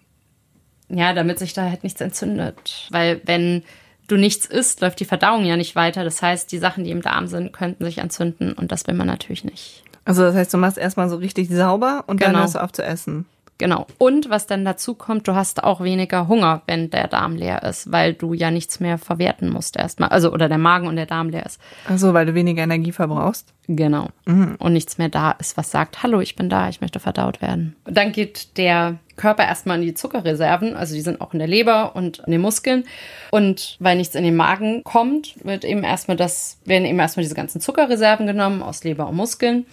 Ja, 0.94 1.12
damit 1.12 1.38
sich 1.38 1.52
da 1.52 1.68
halt 1.68 1.82
nichts 1.82 2.00
entzündet. 2.00 2.86
Weil 2.90 3.20
wenn 3.24 3.64
du 4.06 4.16
nichts 4.16 4.46
isst, 4.46 4.80
läuft 4.80 5.00
die 5.00 5.04
Verdauung 5.04 5.44
ja 5.44 5.56
nicht 5.56 5.74
weiter. 5.74 6.04
Das 6.04 6.22
heißt, 6.22 6.52
die 6.52 6.58
Sachen, 6.58 6.84
die 6.84 6.90
im 6.90 7.02
Darm 7.02 7.26
sind, 7.26 7.52
könnten 7.52 7.84
sich 7.84 7.98
entzünden 7.98 8.52
und 8.52 8.70
das 8.70 8.86
will 8.86 8.94
man 8.94 9.06
natürlich 9.06 9.44
nicht. 9.44 9.82
Also 10.04 10.22
das 10.22 10.34
heißt, 10.34 10.52
du 10.52 10.58
machst 10.58 10.78
erstmal 10.78 11.08
so 11.08 11.16
richtig 11.16 11.48
sauber 11.48 12.04
und 12.06 12.18
genau. 12.18 12.32
dann 12.32 12.40
hörst 12.42 12.54
du 12.54 12.62
auf 12.62 12.72
zu 12.72 12.84
essen. 12.84 13.26
Genau. 13.58 13.86
Und 13.98 14.30
was 14.30 14.46
dann 14.46 14.64
dazu 14.64 14.94
kommt, 14.94 15.28
du 15.28 15.34
hast 15.34 15.62
auch 15.62 15.80
weniger 15.80 16.26
Hunger, 16.26 16.62
wenn 16.66 16.90
der 16.90 17.06
Darm 17.06 17.36
leer 17.36 17.62
ist, 17.62 17.92
weil 17.92 18.12
du 18.12 18.34
ja 18.34 18.50
nichts 18.50 18.80
mehr 18.80 18.98
verwerten 18.98 19.48
musst 19.48 19.76
erstmal. 19.76 20.08
Also, 20.08 20.32
oder 20.32 20.48
der 20.48 20.58
Magen 20.58 20.88
und 20.88 20.96
der 20.96 21.06
Darm 21.06 21.28
leer 21.28 21.46
ist. 21.46 21.60
Ach 21.88 21.96
so, 21.96 22.14
weil 22.14 22.26
du 22.26 22.34
weniger 22.34 22.64
Energie 22.64 22.90
verbrauchst? 22.90 23.52
Genau. 23.68 24.08
Mhm. 24.26 24.56
Und 24.58 24.72
nichts 24.72 24.98
mehr 24.98 25.08
da 25.08 25.30
ist, 25.32 25.56
was 25.56 25.70
sagt, 25.70 26.02
hallo, 26.02 26.20
ich 26.20 26.34
bin 26.34 26.48
da, 26.48 26.68
ich 26.68 26.80
möchte 26.80 26.98
verdaut 27.00 27.40
werden. 27.40 27.76
Und 27.84 27.96
dann 27.96 28.12
geht 28.12 28.58
der 28.58 28.98
Körper 29.16 29.44
erstmal 29.44 29.78
in 29.78 29.86
die 29.86 29.94
Zuckerreserven, 29.94 30.74
also 30.74 30.94
die 30.94 31.00
sind 31.00 31.20
auch 31.20 31.32
in 31.32 31.38
der 31.38 31.48
Leber 31.48 31.94
und 31.94 32.18
in 32.26 32.32
den 32.32 32.40
Muskeln. 32.40 32.84
Und 33.30 33.76
weil 33.78 33.96
nichts 33.96 34.16
in 34.16 34.24
den 34.24 34.36
Magen 34.36 34.82
kommt, 34.82 35.34
wird 35.44 35.64
eben 35.64 35.84
erstmal 35.84 36.16
das, 36.16 36.58
werden 36.64 36.84
eben 36.84 36.98
erstmal 36.98 37.22
diese 37.22 37.36
ganzen 37.36 37.60
Zuckerreserven 37.60 38.26
genommen 38.26 38.62
aus 38.62 38.82
Leber 38.82 39.08
und 39.08 39.16
Muskeln. 39.16 39.66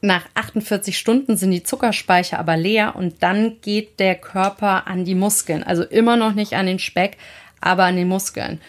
Nach 0.00 0.24
48 0.34 0.96
Stunden 0.96 1.36
sind 1.36 1.50
die 1.50 1.64
Zuckerspeicher 1.64 2.38
aber 2.38 2.56
leer 2.56 2.94
und 2.96 3.22
dann 3.22 3.60
geht 3.60 3.98
der 3.98 4.14
Körper 4.14 4.86
an 4.86 5.04
die 5.04 5.14
Muskeln. 5.14 5.62
Also 5.62 5.82
immer 5.82 6.16
noch 6.16 6.34
nicht 6.34 6.54
an 6.54 6.66
den 6.66 6.78
Speck, 6.78 7.16
aber 7.60 7.84
an 7.84 7.96
den 7.96 8.08
Muskeln. 8.08 8.60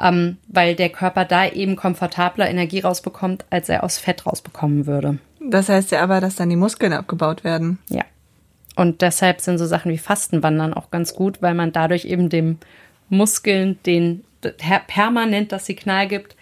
Ähm, 0.00 0.38
weil 0.48 0.74
der 0.74 0.90
Körper 0.90 1.24
da 1.24 1.48
eben 1.48 1.76
komfortabler 1.76 2.50
Energie 2.50 2.80
rausbekommt, 2.80 3.44
als 3.48 3.68
er 3.68 3.84
aus 3.84 3.98
Fett 3.98 4.26
rausbekommen 4.26 4.86
würde. 4.86 5.18
Das 5.40 5.68
heißt 5.68 5.92
ja 5.92 6.02
aber, 6.02 6.20
dass 6.20 6.36
dann 6.36 6.50
die 6.50 6.56
Muskeln 6.56 6.92
abgebaut 6.92 7.44
werden. 7.44 7.78
Ja. 7.88 8.02
Und 8.76 9.02
deshalb 9.02 9.40
sind 9.40 9.58
so 9.58 9.66
Sachen 9.66 9.92
wie 9.92 9.98
Fastenwandern 9.98 10.74
auch 10.74 10.90
ganz 10.90 11.14
gut, 11.14 11.40
weil 11.42 11.54
man 11.54 11.72
dadurch 11.72 12.04
eben 12.06 12.28
dem 12.28 12.58
Muskeln 13.08 13.78
den 13.86 14.24
permanent 14.88 15.52
das 15.52 15.66
Signal 15.66 16.08
gibt, 16.08 16.36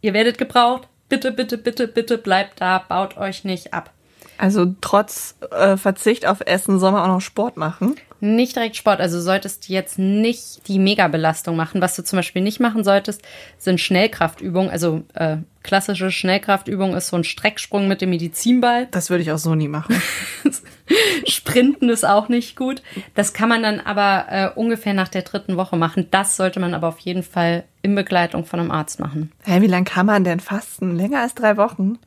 ihr 0.00 0.14
werdet 0.14 0.38
gebraucht, 0.38 0.88
bitte, 1.12 1.30
bitte, 1.30 1.58
bitte, 1.58 1.88
bitte 1.88 2.16
bleibt 2.16 2.62
da, 2.62 2.78
baut 2.78 3.18
euch 3.18 3.44
nicht 3.44 3.74
ab. 3.74 3.90
Also 4.38 4.74
trotz 4.80 5.36
äh, 5.50 5.76
Verzicht 5.76 6.26
auf 6.26 6.40
Essen 6.40 6.78
soll 6.78 6.92
man 6.92 7.02
auch 7.02 7.14
noch 7.14 7.20
Sport 7.20 7.58
machen? 7.58 7.96
Nicht 8.24 8.54
direkt 8.54 8.76
Sport. 8.76 9.00
Also 9.00 9.20
solltest 9.20 9.68
du 9.68 9.72
jetzt 9.72 9.98
nicht 9.98 10.68
die 10.68 10.78
Megabelastung 10.78 11.56
machen. 11.56 11.80
Was 11.80 11.96
du 11.96 12.04
zum 12.04 12.20
Beispiel 12.20 12.40
nicht 12.40 12.60
machen 12.60 12.84
solltest, 12.84 13.20
sind 13.58 13.80
Schnellkraftübungen. 13.80 14.70
Also 14.70 15.02
äh, 15.14 15.38
klassische 15.64 16.12
Schnellkraftübung 16.12 16.94
ist 16.94 17.08
so 17.08 17.16
ein 17.16 17.24
Strecksprung 17.24 17.88
mit 17.88 18.00
dem 18.00 18.10
Medizinball. 18.10 18.86
Das 18.92 19.10
würde 19.10 19.22
ich 19.22 19.32
auch 19.32 19.38
so 19.38 19.56
nie 19.56 19.66
machen. 19.66 20.00
Sprinten 21.26 21.88
ist 21.88 22.06
auch 22.06 22.28
nicht 22.28 22.54
gut. 22.54 22.80
Das 23.16 23.32
kann 23.32 23.48
man 23.48 23.64
dann 23.64 23.80
aber 23.80 24.26
äh, 24.28 24.50
ungefähr 24.54 24.94
nach 24.94 25.08
der 25.08 25.22
dritten 25.22 25.56
Woche 25.56 25.76
machen. 25.76 26.06
Das 26.12 26.36
sollte 26.36 26.60
man 26.60 26.74
aber 26.74 26.86
auf 26.86 27.00
jeden 27.00 27.24
Fall 27.24 27.64
in 27.82 27.96
Begleitung 27.96 28.44
von 28.44 28.60
einem 28.60 28.70
Arzt 28.70 29.00
machen. 29.00 29.32
Hä, 29.42 29.62
wie 29.62 29.66
lange 29.66 29.86
kann 29.86 30.06
man 30.06 30.22
denn 30.22 30.38
fasten? 30.38 30.94
Länger 30.94 31.22
als 31.22 31.34
drei 31.34 31.56
Wochen? 31.56 31.98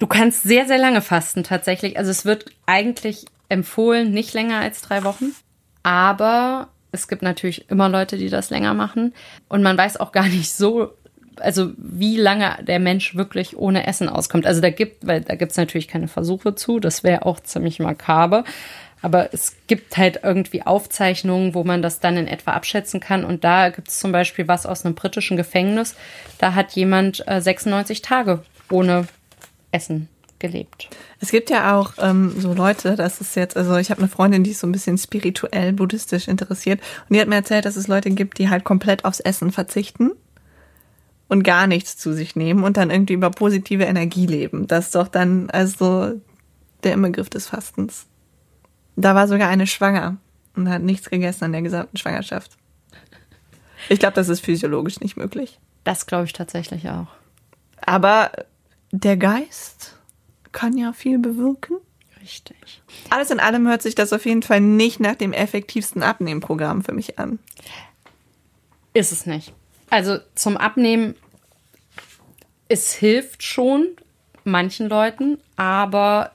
Du 0.00 0.08
kannst 0.08 0.42
sehr, 0.42 0.66
sehr 0.66 0.78
lange 0.78 1.02
fasten 1.02 1.44
tatsächlich. 1.44 1.98
Also 1.98 2.10
es 2.10 2.24
wird 2.24 2.46
eigentlich 2.66 3.26
empfohlen, 3.48 4.10
nicht 4.10 4.34
länger 4.34 4.60
als 4.60 4.80
drei 4.82 5.04
Wochen. 5.04 5.34
Aber 5.82 6.68
Es 6.92 7.08
gibt 7.08 7.22
natürlich 7.22 7.70
immer 7.70 7.88
Leute, 7.88 8.16
die 8.16 8.30
das 8.30 8.50
länger 8.50 8.72
machen. 8.74 9.12
Und 9.48 9.62
man 9.62 9.76
weiß 9.76 9.98
auch 9.98 10.12
gar 10.12 10.28
nicht 10.28 10.52
so, 10.52 10.92
also 11.36 11.72
wie 11.76 12.16
lange 12.16 12.56
der 12.62 12.78
Mensch 12.78 13.14
wirklich 13.14 13.56
ohne 13.56 13.86
Essen 13.86 14.08
auskommt. 14.08 14.46
Also 14.46 14.60
da 14.60 14.70
gibt, 14.70 15.06
weil 15.06 15.20
da 15.20 15.34
gibt 15.34 15.52
es 15.52 15.58
natürlich 15.58 15.88
keine 15.88 16.08
Versuche 16.08 16.54
zu, 16.54 16.80
das 16.80 17.04
wäre 17.04 17.26
auch 17.26 17.40
ziemlich 17.40 17.78
makaber. 17.80 18.44
Aber 19.02 19.32
es 19.34 19.56
gibt 19.66 19.98
halt 19.98 20.20
irgendwie 20.22 20.62
Aufzeichnungen, 20.62 21.54
wo 21.54 21.64
man 21.64 21.82
das 21.82 22.00
dann 22.00 22.16
in 22.16 22.26
etwa 22.26 22.52
abschätzen 22.52 22.98
kann. 22.98 23.24
Und 23.24 23.44
da 23.44 23.68
gibt 23.68 23.88
es 23.88 23.98
zum 23.98 24.10
Beispiel 24.10 24.48
was 24.48 24.64
aus 24.64 24.84
einem 24.84 24.94
britischen 24.94 25.36
Gefängnis. 25.36 25.94
Da 26.38 26.54
hat 26.54 26.72
jemand 26.72 27.22
äh, 27.28 27.40
96 27.40 28.00
Tage 28.00 28.42
ohne 28.70 29.06
Essen 29.70 30.08
gelebt. 30.38 30.88
Es 31.20 31.30
gibt 31.30 31.50
ja 31.50 31.76
auch 31.76 31.94
ähm, 31.98 32.34
so 32.38 32.52
Leute, 32.52 32.96
das 32.96 33.20
ist 33.20 33.36
jetzt, 33.36 33.56
also 33.56 33.76
ich 33.76 33.90
habe 33.90 34.00
eine 34.00 34.08
Freundin, 34.08 34.44
die 34.44 34.50
ist 34.50 34.60
so 34.60 34.66
ein 34.66 34.72
bisschen 34.72 34.98
spirituell, 34.98 35.72
buddhistisch 35.72 36.28
interessiert 36.28 36.80
und 37.08 37.14
die 37.14 37.20
hat 37.20 37.28
mir 37.28 37.36
erzählt, 37.36 37.64
dass 37.64 37.76
es 37.76 37.88
Leute 37.88 38.10
gibt, 38.10 38.38
die 38.38 38.48
halt 38.48 38.64
komplett 38.64 39.04
aufs 39.04 39.20
Essen 39.20 39.52
verzichten 39.52 40.12
und 41.28 41.42
gar 41.42 41.66
nichts 41.66 41.96
zu 41.96 42.12
sich 42.12 42.36
nehmen 42.36 42.64
und 42.64 42.76
dann 42.76 42.90
irgendwie 42.90 43.14
über 43.14 43.30
positive 43.30 43.84
Energie 43.84 44.26
leben. 44.26 44.66
Das 44.66 44.86
ist 44.86 44.94
doch 44.94 45.08
dann 45.08 45.50
also 45.50 46.20
der 46.84 46.92
Inbegriff 46.92 47.30
des 47.30 47.48
Fastens. 47.48 48.06
Da 48.96 49.14
war 49.14 49.28
sogar 49.28 49.48
eine 49.48 49.66
schwanger 49.66 50.16
und 50.54 50.68
hat 50.68 50.82
nichts 50.82 51.10
gegessen 51.10 51.44
an 51.44 51.52
der 51.52 51.62
gesamten 51.62 51.96
Schwangerschaft. 51.96 52.52
Ich 53.88 53.98
glaube, 53.98 54.14
das 54.14 54.28
ist 54.28 54.40
physiologisch 54.40 55.00
nicht 55.00 55.16
möglich. 55.16 55.58
Das 55.84 56.06
glaube 56.06 56.24
ich 56.24 56.32
tatsächlich 56.32 56.88
auch. 56.88 57.08
Aber 57.80 58.30
der 58.90 59.16
Geist 59.16 59.95
kann 60.56 60.78
ja 60.78 60.94
viel 60.94 61.18
bewirken. 61.18 61.76
Richtig. 62.22 62.82
Alles 63.10 63.30
in 63.30 63.40
allem 63.40 63.68
hört 63.68 63.82
sich 63.82 63.94
das 63.94 64.14
auf 64.14 64.24
jeden 64.24 64.42
Fall 64.42 64.62
nicht 64.62 65.00
nach 65.00 65.14
dem 65.14 65.34
effektivsten 65.34 66.02
Abnehmprogramm 66.02 66.82
für 66.82 66.94
mich 66.94 67.18
an. 67.18 67.38
Ist 68.94 69.12
es 69.12 69.26
nicht. 69.26 69.52
Also 69.90 70.18
zum 70.34 70.56
Abnehmen, 70.56 71.14
es 72.68 72.94
hilft 72.94 73.42
schon 73.42 73.86
manchen 74.44 74.88
Leuten, 74.88 75.38
aber 75.56 76.32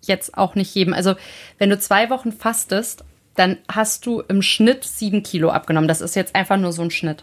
jetzt 0.00 0.38
auch 0.38 0.54
nicht 0.54 0.74
jedem. 0.74 0.94
Also 0.94 1.14
wenn 1.58 1.68
du 1.68 1.78
zwei 1.78 2.08
Wochen 2.08 2.32
fastest, 2.32 3.04
dann 3.34 3.58
hast 3.70 4.06
du 4.06 4.20
im 4.20 4.40
Schnitt 4.40 4.82
sieben 4.84 5.22
Kilo 5.22 5.50
abgenommen. 5.50 5.88
Das 5.88 6.00
ist 6.00 6.16
jetzt 6.16 6.34
einfach 6.34 6.56
nur 6.56 6.72
so 6.72 6.80
ein 6.80 6.90
Schnitt. 6.90 7.22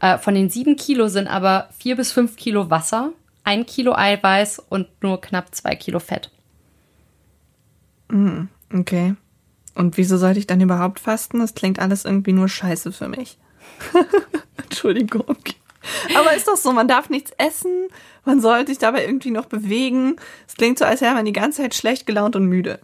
Äh, 0.00 0.18
von 0.18 0.34
den 0.34 0.50
sieben 0.50 0.74
Kilo 0.74 1.06
sind 1.06 1.28
aber 1.28 1.68
vier 1.78 1.94
bis 1.94 2.10
fünf 2.10 2.34
Kilo 2.36 2.70
Wasser, 2.70 3.12
ein 3.44 3.66
Kilo 3.66 3.94
Eiweiß 3.94 4.58
und 4.68 4.88
nur 5.02 5.20
knapp 5.20 5.54
zwei 5.54 5.76
Kilo 5.76 6.00
Fett. 6.00 6.30
Mm, 8.08 8.44
okay. 8.72 9.14
Und 9.74 9.96
wieso 9.96 10.16
sollte 10.16 10.38
ich 10.38 10.46
dann 10.46 10.60
überhaupt 10.60 11.00
fasten? 11.00 11.40
Das 11.40 11.54
klingt 11.54 11.78
alles 11.78 12.04
irgendwie 12.04 12.32
nur 12.32 12.48
scheiße 12.48 12.92
für 12.92 13.08
mich. 13.08 13.38
Entschuldigung. 14.56 15.36
Aber 16.16 16.34
ist 16.34 16.48
doch 16.48 16.56
so, 16.56 16.72
man 16.72 16.88
darf 16.88 17.10
nichts 17.10 17.32
essen, 17.36 17.88
man 18.24 18.40
sollte 18.40 18.70
sich 18.70 18.78
dabei 18.78 19.04
irgendwie 19.04 19.30
noch 19.30 19.46
bewegen. 19.46 20.16
Es 20.48 20.54
klingt 20.54 20.78
so, 20.78 20.84
als 20.84 21.00
wäre 21.00 21.14
man 21.14 21.26
die 21.26 21.32
ganze 21.32 21.62
Zeit 21.62 21.74
schlecht 21.74 22.06
gelaunt 22.06 22.36
und 22.36 22.46
müde. 22.46 22.80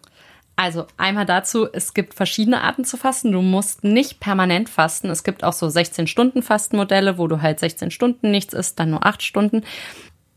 Also 0.57 0.87
einmal 0.99 1.25
dazu, 1.25 1.67
es 1.73 1.95
gibt 1.95 2.13
verschiedene 2.13 2.61
Arten 2.61 2.85
zu 2.85 2.99
fasten. 2.99 3.33
Du 3.33 3.41
musst 3.41 3.83
nicht 3.83 4.21
permanent 4.21 4.69
fasten. 4.69 5.09
Es 5.09 5.25
gibt 5.25 5.43
auch 5.43 5.55
so 5.55 5.67
16-Stunden-Fastenmodelle, 5.67 7.17
wo 7.17 7.29
du 7.29 7.41
halt 7.41 7.61
16 7.61 7.91
Stunden 7.91 8.31
nichts 8.31 8.53
isst, 8.53 8.79
dann 8.79 8.91
nur 8.91 9.07
8 9.07 9.23
Stunden. 9.23 9.65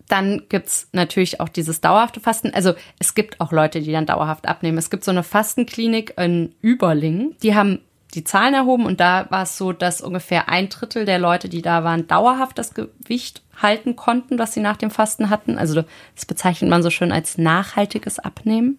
Dann 0.08 0.44
gibt 0.50 0.68
es 0.68 0.88
natürlich 0.92 1.40
auch 1.40 1.50
dieses 1.50 1.82
dauerhafte 1.82 2.20
Fasten. 2.20 2.54
Also 2.54 2.74
es 3.00 3.16
gibt 3.16 3.40
auch 3.40 3.52
Leute, 3.52 3.82
die 3.82 3.92
dann 3.92 4.06
dauerhaft 4.06 4.48
abnehmen. 4.48 4.78
Es 4.78 4.90
gibt 4.90 5.04
so 5.04 5.12
eine 5.12 5.24
Fastenklinik 5.24 6.16
in 6.18 6.54
Überlingen. 6.62 7.36
Die 7.42 7.56
haben 7.56 7.80
die 8.14 8.24
Zahlen 8.24 8.54
erhoben 8.54 8.86
und 8.86 9.00
da 9.00 9.26
war 9.30 9.44
es 9.44 9.58
so, 9.58 9.74
dass 9.74 10.02
ungefähr 10.02 10.48
ein 10.50 10.70
Drittel 10.70 11.06
der 11.06 11.20
Leute, 11.20 11.50
die 11.50 11.62
da 11.62 11.84
waren, 11.84 12.08
dauerhaft 12.08 12.58
das 12.58 12.74
Gewicht 12.74 13.42
halten 13.60 13.96
konnten, 13.96 14.38
was 14.38 14.54
sie 14.54 14.60
nach 14.60 14.78
dem 14.78 14.92
Fasten 14.92 15.30
hatten. 15.30 15.58
Also 15.58 15.84
das 16.16 16.26
bezeichnet 16.26 16.70
man 16.70 16.84
so 16.84 16.90
schön 16.90 17.12
als 17.12 17.38
nachhaltiges 17.38 18.20
Abnehmen. 18.20 18.78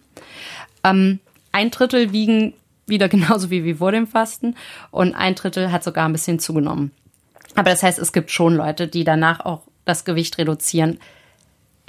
Ähm, 0.83 1.19
ein 1.51 1.71
Drittel 1.71 2.11
wiegen 2.11 2.53
wieder 2.87 3.09
genauso 3.09 3.49
wie, 3.49 3.63
wie 3.63 3.75
vor 3.75 3.91
dem 3.91 4.07
Fasten 4.07 4.55
und 4.91 5.15
ein 5.15 5.35
Drittel 5.35 5.71
hat 5.71 5.83
sogar 5.83 6.07
ein 6.07 6.13
bisschen 6.13 6.39
zugenommen. 6.39 6.91
Aber 7.55 7.69
das 7.69 7.83
heißt, 7.83 7.99
es 7.99 8.13
gibt 8.13 8.31
schon 8.31 8.55
Leute, 8.55 8.87
die 8.87 9.03
danach 9.03 9.39
auch 9.39 9.61
das 9.85 10.05
Gewicht 10.05 10.37
reduzieren 10.37 10.99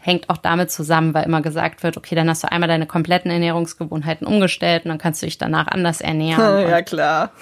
hängt 0.07 0.31
auch 0.31 0.37
damit 0.37 0.71
zusammen, 0.71 1.15
weil 1.15 1.25
immer 1.25 1.43
gesagt 1.43 1.83
wird, 1.83 1.97
okay, 1.97 2.15
dann 2.15 2.31
hast 2.31 2.45
du 2.45 2.51
einmal 2.51 2.69
deine 2.69 2.87
kompletten 2.87 3.29
Ernährungsgewohnheiten 3.31 4.27
umgestellt 4.27 4.85
und 4.85 4.91
dann 4.91 4.99
kannst 4.99 5.21
du 5.21 5.27
dich 5.27 5.37
danach 5.37 5.67
anders 5.67 6.01
ernähren. 6.01 6.47
Ja, 6.67 6.83
klar. 6.83 7.33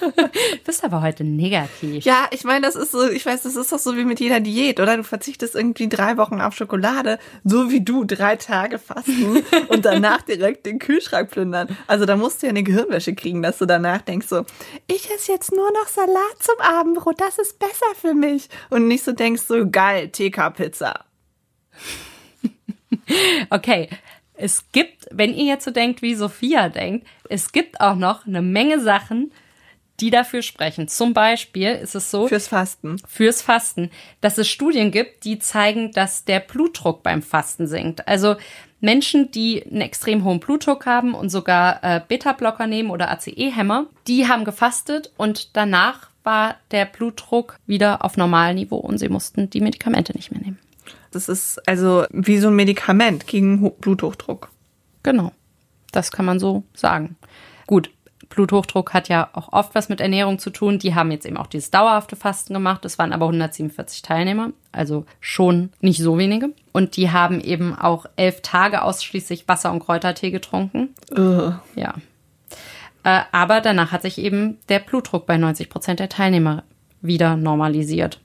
bist 0.64 0.84
aber 0.84 1.02
heute 1.02 1.24
negativ. 1.24 2.04
Ja, 2.04 2.26
ich 2.30 2.44
meine, 2.44 2.64
das 2.64 2.74
ist 2.74 2.92
so, 2.92 3.08
ich 3.08 3.24
weiß, 3.26 3.42
das 3.42 3.56
ist 3.56 3.72
doch 3.72 3.78
so 3.78 3.96
wie 3.96 4.04
mit 4.04 4.20
jeder 4.20 4.40
Diät, 4.40 4.80
oder? 4.80 4.96
Du 4.96 5.04
verzichtest 5.04 5.54
irgendwie 5.54 5.88
drei 5.88 6.16
Wochen 6.16 6.40
auf 6.40 6.54
Schokolade, 6.54 7.18
so 7.44 7.70
wie 7.70 7.82
du 7.82 8.04
drei 8.04 8.36
Tage 8.36 8.78
fasten 8.78 9.42
und 9.68 9.84
danach 9.84 10.22
direkt 10.22 10.66
den 10.66 10.78
Kühlschrank 10.78 11.30
plündern. 11.30 11.76
Also 11.86 12.06
da 12.06 12.16
musst 12.16 12.42
du 12.42 12.46
ja 12.46 12.50
eine 12.50 12.62
Gehirnwäsche 12.62 13.14
kriegen, 13.14 13.42
dass 13.42 13.58
du 13.58 13.66
danach 13.66 14.02
denkst 14.02 14.28
so, 14.28 14.44
ich 14.86 15.10
esse 15.10 15.32
jetzt 15.32 15.52
nur 15.52 15.70
noch 15.72 15.88
Salat 15.88 16.38
zum 16.38 16.56
Abendbrot, 16.60 17.20
das 17.20 17.38
ist 17.38 17.58
besser 17.58 17.94
für 18.00 18.14
mich. 18.14 18.48
Und 18.70 18.88
nicht 18.88 19.04
so 19.04 19.12
denkst 19.12 19.42
so, 19.42 19.68
geil, 19.70 20.08
TK-Pizza. 20.08 21.09
okay. 23.50 23.88
Es 24.34 24.72
gibt, 24.72 25.06
wenn 25.10 25.34
ihr 25.34 25.44
jetzt 25.44 25.66
so 25.66 25.70
denkt, 25.70 26.00
wie 26.00 26.14
Sophia 26.14 26.70
denkt, 26.70 27.06
es 27.28 27.52
gibt 27.52 27.80
auch 27.80 27.94
noch 27.94 28.26
eine 28.26 28.40
Menge 28.40 28.80
Sachen, 28.80 29.32
die 30.00 30.10
dafür 30.10 30.42
sprechen. 30.42 30.88
Zum 30.88 31.12
Beispiel 31.12 31.72
ist 31.72 31.94
es 31.94 32.10
so. 32.10 32.26
Fürs 32.26 32.48
Fasten. 32.48 32.96
Fürs 33.06 33.42
Fasten. 33.42 33.90
Dass 34.20 34.38
es 34.38 34.48
Studien 34.48 34.90
gibt, 34.90 35.24
die 35.24 35.38
zeigen, 35.38 35.92
dass 35.92 36.24
der 36.24 36.40
Blutdruck 36.40 37.02
beim 37.02 37.22
Fasten 37.22 37.66
sinkt. 37.66 38.08
Also 38.08 38.36
Menschen, 38.80 39.30
die 39.30 39.62
einen 39.62 39.82
extrem 39.82 40.24
hohen 40.24 40.40
Blutdruck 40.40 40.86
haben 40.86 41.14
und 41.14 41.28
sogar 41.28 41.84
äh, 41.84 42.00
Beta-Blocker 42.06 42.66
nehmen 42.66 42.90
oder 42.90 43.10
ACE-Hämmer, 43.10 43.86
die 44.06 44.26
haben 44.26 44.44
gefastet 44.44 45.12
und 45.16 45.54
danach 45.54 46.08
war 46.22 46.56
der 46.70 46.86
Blutdruck 46.86 47.58
wieder 47.66 48.04
auf 48.04 48.16
Normalniveau 48.16 48.76
und 48.76 48.98
sie 48.98 49.08
mussten 49.08 49.50
die 49.50 49.60
Medikamente 49.60 50.14
nicht 50.14 50.30
mehr 50.30 50.40
nehmen. 50.40 50.58
Das 51.10 51.28
ist 51.28 51.66
also 51.68 52.04
wie 52.10 52.38
so 52.38 52.48
ein 52.48 52.56
Medikament 52.56 53.26
gegen 53.26 53.72
Bluthochdruck. 53.80 54.50
Genau. 55.02 55.32
Das 55.92 56.12
kann 56.12 56.24
man 56.24 56.38
so 56.38 56.62
sagen. 56.74 57.16
Gut, 57.66 57.90
Bluthochdruck 58.30 58.94
hat 58.94 59.08
ja 59.08 59.28
auch 59.32 59.52
oft 59.52 59.74
was 59.74 59.88
mit 59.88 60.00
Ernährung 60.00 60.38
zu 60.38 60.50
tun. 60.50 60.78
Die 60.78 60.94
haben 60.94 61.10
jetzt 61.10 61.26
eben 61.26 61.36
auch 61.36 61.48
dieses 61.48 61.70
dauerhafte 61.70 62.16
Fasten 62.16 62.54
gemacht. 62.54 62.84
Das 62.84 62.98
waren 62.98 63.12
aber 63.12 63.26
147 63.26 64.02
Teilnehmer, 64.02 64.52
also 64.72 65.04
schon 65.20 65.70
nicht 65.80 66.00
so 66.00 66.16
wenige. 66.16 66.50
Und 66.72 66.96
die 66.96 67.10
haben 67.10 67.40
eben 67.40 67.74
auch 67.76 68.06
elf 68.16 68.40
Tage 68.40 68.82
ausschließlich 68.82 69.48
Wasser- 69.48 69.72
und 69.72 69.80
Kräutertee 69.80 70.30
getrunken. 70.30 70.90
Uh. 71.10 71.52
Ja. 71.74 71.94
Äh, 73.02 73.22
aber 73.32 73.60
danach 73.60 73.92
hat 73.92 74.02
sich 74.02 74.18
eben 74.18 74.58
der 74.68 74.78
Blutdruck 74.78 75.26
bei 75.26 75.36
90 75.36 75.68
Prozent 75.68 76.00
der 76.00 76.08
Teilnehmer 76.08 76.62
wieder 77.00 77.36
normalisiert. 77.36 78.20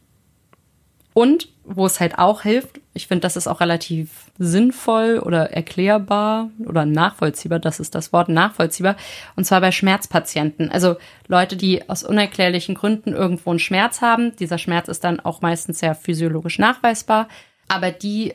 Und 1.17 1.48
wo 1.63 1.86
es 1.86 2.01
halt 2.01 2.19
auch 2.19 2.41
hilft, 2.41 2.81
ich 2.93 3.07
finde, 3.07 3.22
das 3.22 3.38
ist 3.38 3.48
auch 3.48 3.62
relativ 3.62 4.10
sinnvoll 4.38 5.19
oder 5.19 5.50
erklärbar 5.50 6.50
oder 6.67 6.86
nachvollziehbar, 6.86 7.60
das 7.60 7.79
ist 7.79 7.95
das 7.95 8.12
Wort 8.12 8.27
nachvollziehbar, 8.27 8.98
und 9.38 9.45
zwar 9.45 9.62
bei 9.62 9.72
Schmerzpatienten. 9.72 10.69
Also 10.69 10.98
Leute, 11.29 11.55
die 11.55 11.89
aus 11.89 12.03
unerklärlichen 12.03 12.75
Gründen 12.75 13.13
irgendwo 13.13 13.51
einen 13.51 13.60
Schmerz 13.60 14.01
haben. 14.01 14.36
Dieser 14.36 14.57
Schmerz 14.57 14.89
ist 14.89 15.05
dann 15.05 15.22
auch 15.22 15.41
meistens 15.41 15.79
sehr 15.79 15.95
physiologisch 15.95 16.60
nachweisbar, 16.60 17.29
aber 17.69 17.91
die 17.91 18.34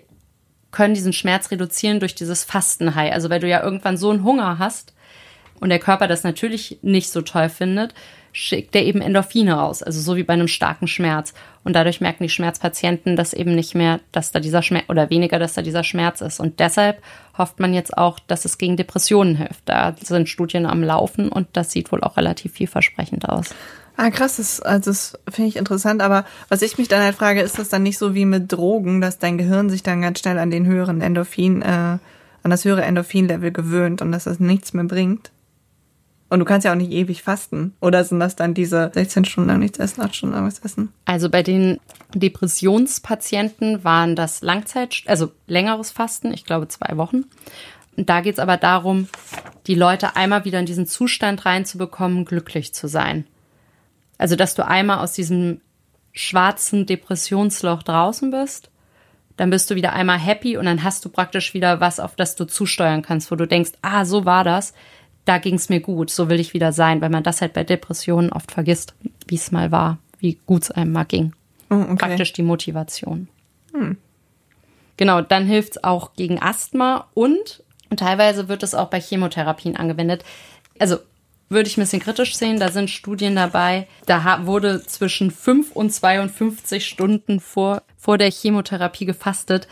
können 0.71 0.95
diesen 0.95 1.13
Schmerz 1.13 1.51
reduzieren 1.51 2.01
durch 2.01 2.15
dieses 2.15 2.45
Fastenhai. 2.45 3.13
Also 3.13 3.29
weil 3.29 3.41
du 3.41 3.49
ja 3.49 3.63
irgendwann 3.63 3.99
so 3.99 4.09
einen 4.09 4.25
Hunger 4.25 4.59
hast 4.59 4.95
und 5.61 5.69
der 5.69 5.81
Körper 5.81 6.09
das 6.09 6.25
natürlich 6.25 6.79
nicht 6.81 7.11
so 7.11 7.21
toll 7.21 7.51
findet, 7.51 7.93
schickt 8.33 8.75
er 8.77 8.85
eben 8.85 9.01
Endorphine 9.01 9.63
aus, 9.63 9.83
also 9.83 10.01
so 10.01 10.17
wie 10.17 10.23
bei 10.23 10.35
einem 10.35 10.49
starken 10.49 10.87
Schmerz. 10.87 11.35
Und 11.65 11.75
dadurch 11.75 12.01
merken 12.01 12.23
die 12.23 12.29
Schmerzpatienten 12.29 13.17
das 13.17 13.33
eben 13.35 13.55
nicht 13.55 13.75
mehr, 13.75 14.01
dass 14.13 14.33
da 14.33 14.41
dieser 14.41 14.63
Schmerz 14.63 14.85
oder 14.89 15.11
weniger, 15.11 15.39
dass 15.39 15.55
da 15.55 15.63
dieser 15.63 15.85
Schmerz 15.85 16.21
ist. 16.21 16.41
Und 16.41 16.61
deshalb 16.61 17.03
hofft 17.37 17.61
man 17.61 17.75
jetzt 17.75 17.97
auch, 17.97 18.19
dass 18.19 18.45
es 18.45 18.59
gegen 18.59 18.77
Depressionen 18.77 19.37
hilft. 19.37 19.63
Da 19.67 19.95
sind 20.01 20.29
Studien 20.29 20.67
am 20.67 20.83
Laufen 20.83 21.29
und 21.29 21.49
das 21.53 21.71
sieht 21.71 21.93
wohl 21.93 22.03
auch 22.03 22.17
relativ 22.17 22.53
vielversprechend 22.53 23.29
aus. 23.29 23.55
Ah, 23.97 24.11
krass, 24.11 24.37
das, 24.37 24.63
also 24.63 24.91
das 24.91 25.19
finde 25.29 25.49
ich 25.49 25.57
interessant, 25.57 26.01
aber 26.01 26.25
was 26.49 26.63
ich 26.63 26.79
mich 26.79 26.89
dann 26.89 27.03
halt 27.03 27.17
frage, 27.17 27.43
ist 27.43 27.59
das 27.59 27.69
dann 27.69 27.83
nicht 27.83 27.99
so 27.99 28.15
wie 28.15 28.25
mit 28.25 28.51
Drogen, 28.51 29.03
dass 29.03 29.19
dein 29.19 29.37
Gehirn 29.37 29.69
sich 29.69 29.83
dann 29.83 30.01
ganz 30.01 30.21
schnell 30.21 30.39
an 30.39 30.51
den 30.51 30.65
höheren 30.65 31.03
Endorphin, 31.03 31.61
äh, 31.61 31.67
an 31.67 32.01
das 32.45 32.65
höhere 32.65 32.83
Endorphinlevel 32.83 33.51
gewöhnt 33.51 34.01
und 34.01 34.13
dass 34.13 34.25
das 34.25 34.41
nichts 34.41 34.73
mehr 34.73 34.85
bringt? 34.85 35.31
Und 36.31 36.39
du 36.39 36.45
kannst 36.45 36.65
ja 36.65 36.71
auch 36.71 36.77
nicht 36.77 36.93
ewig 36.93 37.23
fasten. 37.23 37.75
Oder 37.81 38.05
sind 38.05 38.21
das 38.21 38.37
dann 38.37 38.55
diese 38.55 38.93
16 38.95 39.25
Stunden 39.25 39.51
lang 39.51 39.59
nichts 39.59 39.79
essen, 39.79 40.01
8 40.01 40.15
Stunden 40.15 40.37
lang 40.37 40.47
was 40.47 40.61
essen? 40.61 40.93
Also 41.05 41.29
bei 41.29 41.43
den 41.43 41.81
Depressionspatienten 42.15 43.83
waren 43.83 44.15
das 44.15 44.41
Langzeit, 44.41 45.03
also 45.07 45.33
längeres 45.49 45.91
Fasten, 45.91 46.33
ich 46.33 46.45
glaube 46.45 46.69
zwei 46.69 46.97
Wochen. 46.97 47.25
Und 47.97 48.09
da 48.09 48.21
geht's 48.21 48.39
aber 48.39 48.57
darum, 48.57 49.09
die 49.67 49.75
Leute 49.75 50.15
einmal 50.15 50.45
wieder 50.45 50.61
in 50.61 50.67
diesen 50.67 50.87
Zustand 50.87 51.45
reinzubekommen, 51.45 52.25
glücklich 52.25 52.73
zu 52.73 52.87
sein. 52.87 53.27
Also, 54.17 54.37
dass 54.37 54.55
du 54.55 54.65
einmal 54.65 54.99
aus 54.99 55.13
diesem 55.13 55.61
schwarzen 56.13 56.87
Depressionsloch 56.87 57.83
draußen 57.83 58.31
bist, 58.31 58.71
dann 59.37 59.51
bist 59.51 59.71
du 59.71 59.75
wieder 59.75 59.95
einmal 59.95 60.19
happy 60.19 60.57
und 60.57 60.67
dann 60.67 60.85
hast 60.85 61.05
du 61.05 61.09
praktisch 61.09 61.55
wieder 61.55 61.81
was, 61.81 61.99
auf 61.99 62.15
das 62.15 62.37
du 62.37 62.45
zusteuern 62.45 63.03
kannst, 63.03 63.31
wo 63.31 63.37
du 63.37 63.47
denkst, 63.47 63.73
ah, 63.83 64.05
so 64.05 64.25
war 64.25 64.45
das, 64.45 64.75
da 65.25 65.39
ging's 65.39 65.69
mir 65.69 65.81
gut, 65.81 66.11
so 66.11 66.29
will 66.29 66.41
ich 66.41 66.55
wieder 66.55 66.73
sein, 66.73 67.01
weil 67.01 67.11
man 67.11 67.23
das 67.23 67.41
halt 67.41 67.53
bei 67.53 67.65
Depressionen 67.65 68.33
oft 68.33 68.53
vergisst, 68.53 68.95
wie 69.27 69.37
es 69.37 69.53
mal 69.53 69.71
war, 69.71 69.99
wie 70.19 70.39
gut 70.47 70.63
es 70.65 70.71
einem 70.71 70.93
mal 70.93 71.05
ging. 71.05 71.33
Oh, 71.71 71.77
okay. 71.77 71.97
Praktisch 71.97 72.33
die 72.33 72.43
Motivation. 72.43 73.29
Genau, 74.97 75.23
dann 75.23 75.47
hilft's 75.47 75.83
auch 75.83 76.15
gegen 76.15 76.43
Asthma 76.43 77.07
und, 77.15 77.63
und 77.89 78.01
teilweise 78.01 78.49
wird 78.49 78.63
es 78.63 78.75
auch 78.75 78.89
bei 78.89 79.01
Chemotherapien 79.01 79.77
angewendet. 79.77 80.25
Also 80.79 80.99
würde 81.49 81.69
ich 81.69 81.77
ein 81.77 81.81
bisschen 81.81 82.03
kritisch 82.03 82.37
sehen. 82.37 82.61
Da 82.61 82.71
sind 82.71 82.91
Studien 82.91 83.35
dabei. 83.35 83.87
Da 84.07 84.47
wurde 84.47 84.85
zwischen 84.87 85.31
5 85.31 85.73
und 85.73 85.91
52 85.91 86.87
Stunden 86.87 87.41
vor, 87.41 87.83
vor 87.97 88.19
der 88.19 88.31
Chemotherapie 88.31 89.07
gefastet. 89.07 89.69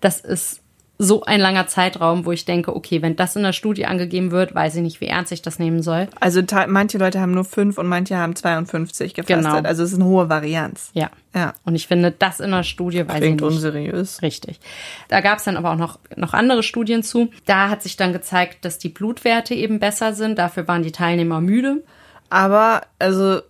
Das 0.00 0.20
ist 0.20 0.60
so 0.96 1.24
ein 1.24 1.40
langer 1.40 1.66
Zeitraum, 1.66 2.24
wo 2.24 2.30
ich 2.30 2.44
denke, 2.44 2.74
okay, 2.74 3.02
wenn 3.02 3.16
das 3.16 3.34
in 3.34 3.42
der 3.42 3.52
Studie 3.52 3.86
angegeben 3.86 4.30
wird, 4.30 4.54
weiß 4.54 4.76
ich 4.76 4.82
nicht, 4.82 5.00
wie 5.00 5.06
ernst 5.06 5.32
ich 5.32 5.42
das 5.42 5.58
nehmen 5.58 5.82
soll. 5.82 6.08
Also 6.20 6.40
manche 6.68 6.98
Leute 6.98 7.20
haben 7.20 7.32
nur 7.32 7.44
fünf 7.44 7.78
und 7.78 7.88
manche 7.88 8.16
haben 8.16 8.36
52 8.36 9.14
gefastet. 9.14 9.44
Genau. 9.44 9.56
Also 9.56 9.82
es 9.82 9.92
ist 9.92 10.00
eine 10.00 10.04
hohe 10.04 10.28
Varianz. 10.28 10.90
Ja. 10.94 11.10
Ja. 11.34 11.54
Und 11.64 11.74
ich 11.74 11.88
finde, 11.88 12.12
das 12.12 12.38
in 12.38 12.52
der 12.52 12.62
Studie, 12.62 13.08
weiß 13.08 13.16
Klingt 13.16 13.40
ich 13.40 13.46
nicht. 13.46 13.54
unseriös. 13.56 14.22
Richtig. 14.22 14.60
Da 15.08 15.20
gab 15.20 15.38
es 15.38 15.44
dann 15.44 15.56
aber 15.56 15.72
auch 15.72 15.76
noch, 15.76 15.98
noch 16.14 16.32
andere 16.32 16.62
Studien 16.62 17.02
zu. 17.02 17.30
Da 17.44 17.70
hat 17.70 17.82
sich 17.82 17.96
dann 17.96 18.12
gezeigt, 18.12 18.64
dass 18.64 18.78
die 18.78 18.88
Blutwerte 18.88 19.54
eben 19.54 19.80
besser 19.80 20.14
sind. 20.14 20.38
Dafür 20.38 20.68
waren 20.68 20.84
die 20.84 20.92
Teilnehmer 20.92 21.40
müde. 21.40 21.82
Aber, 22.30 22.82
also, 23.00 23.40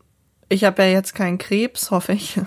ich 0.49 0.65
habe 0.65 0.83
ja 0.83 0.89
jetzt 0.89 1.15
keinen 1.15 1.37
Krebs, 1.37 1.91
hoffe 1.91 2.13
ich. 2.15 2.41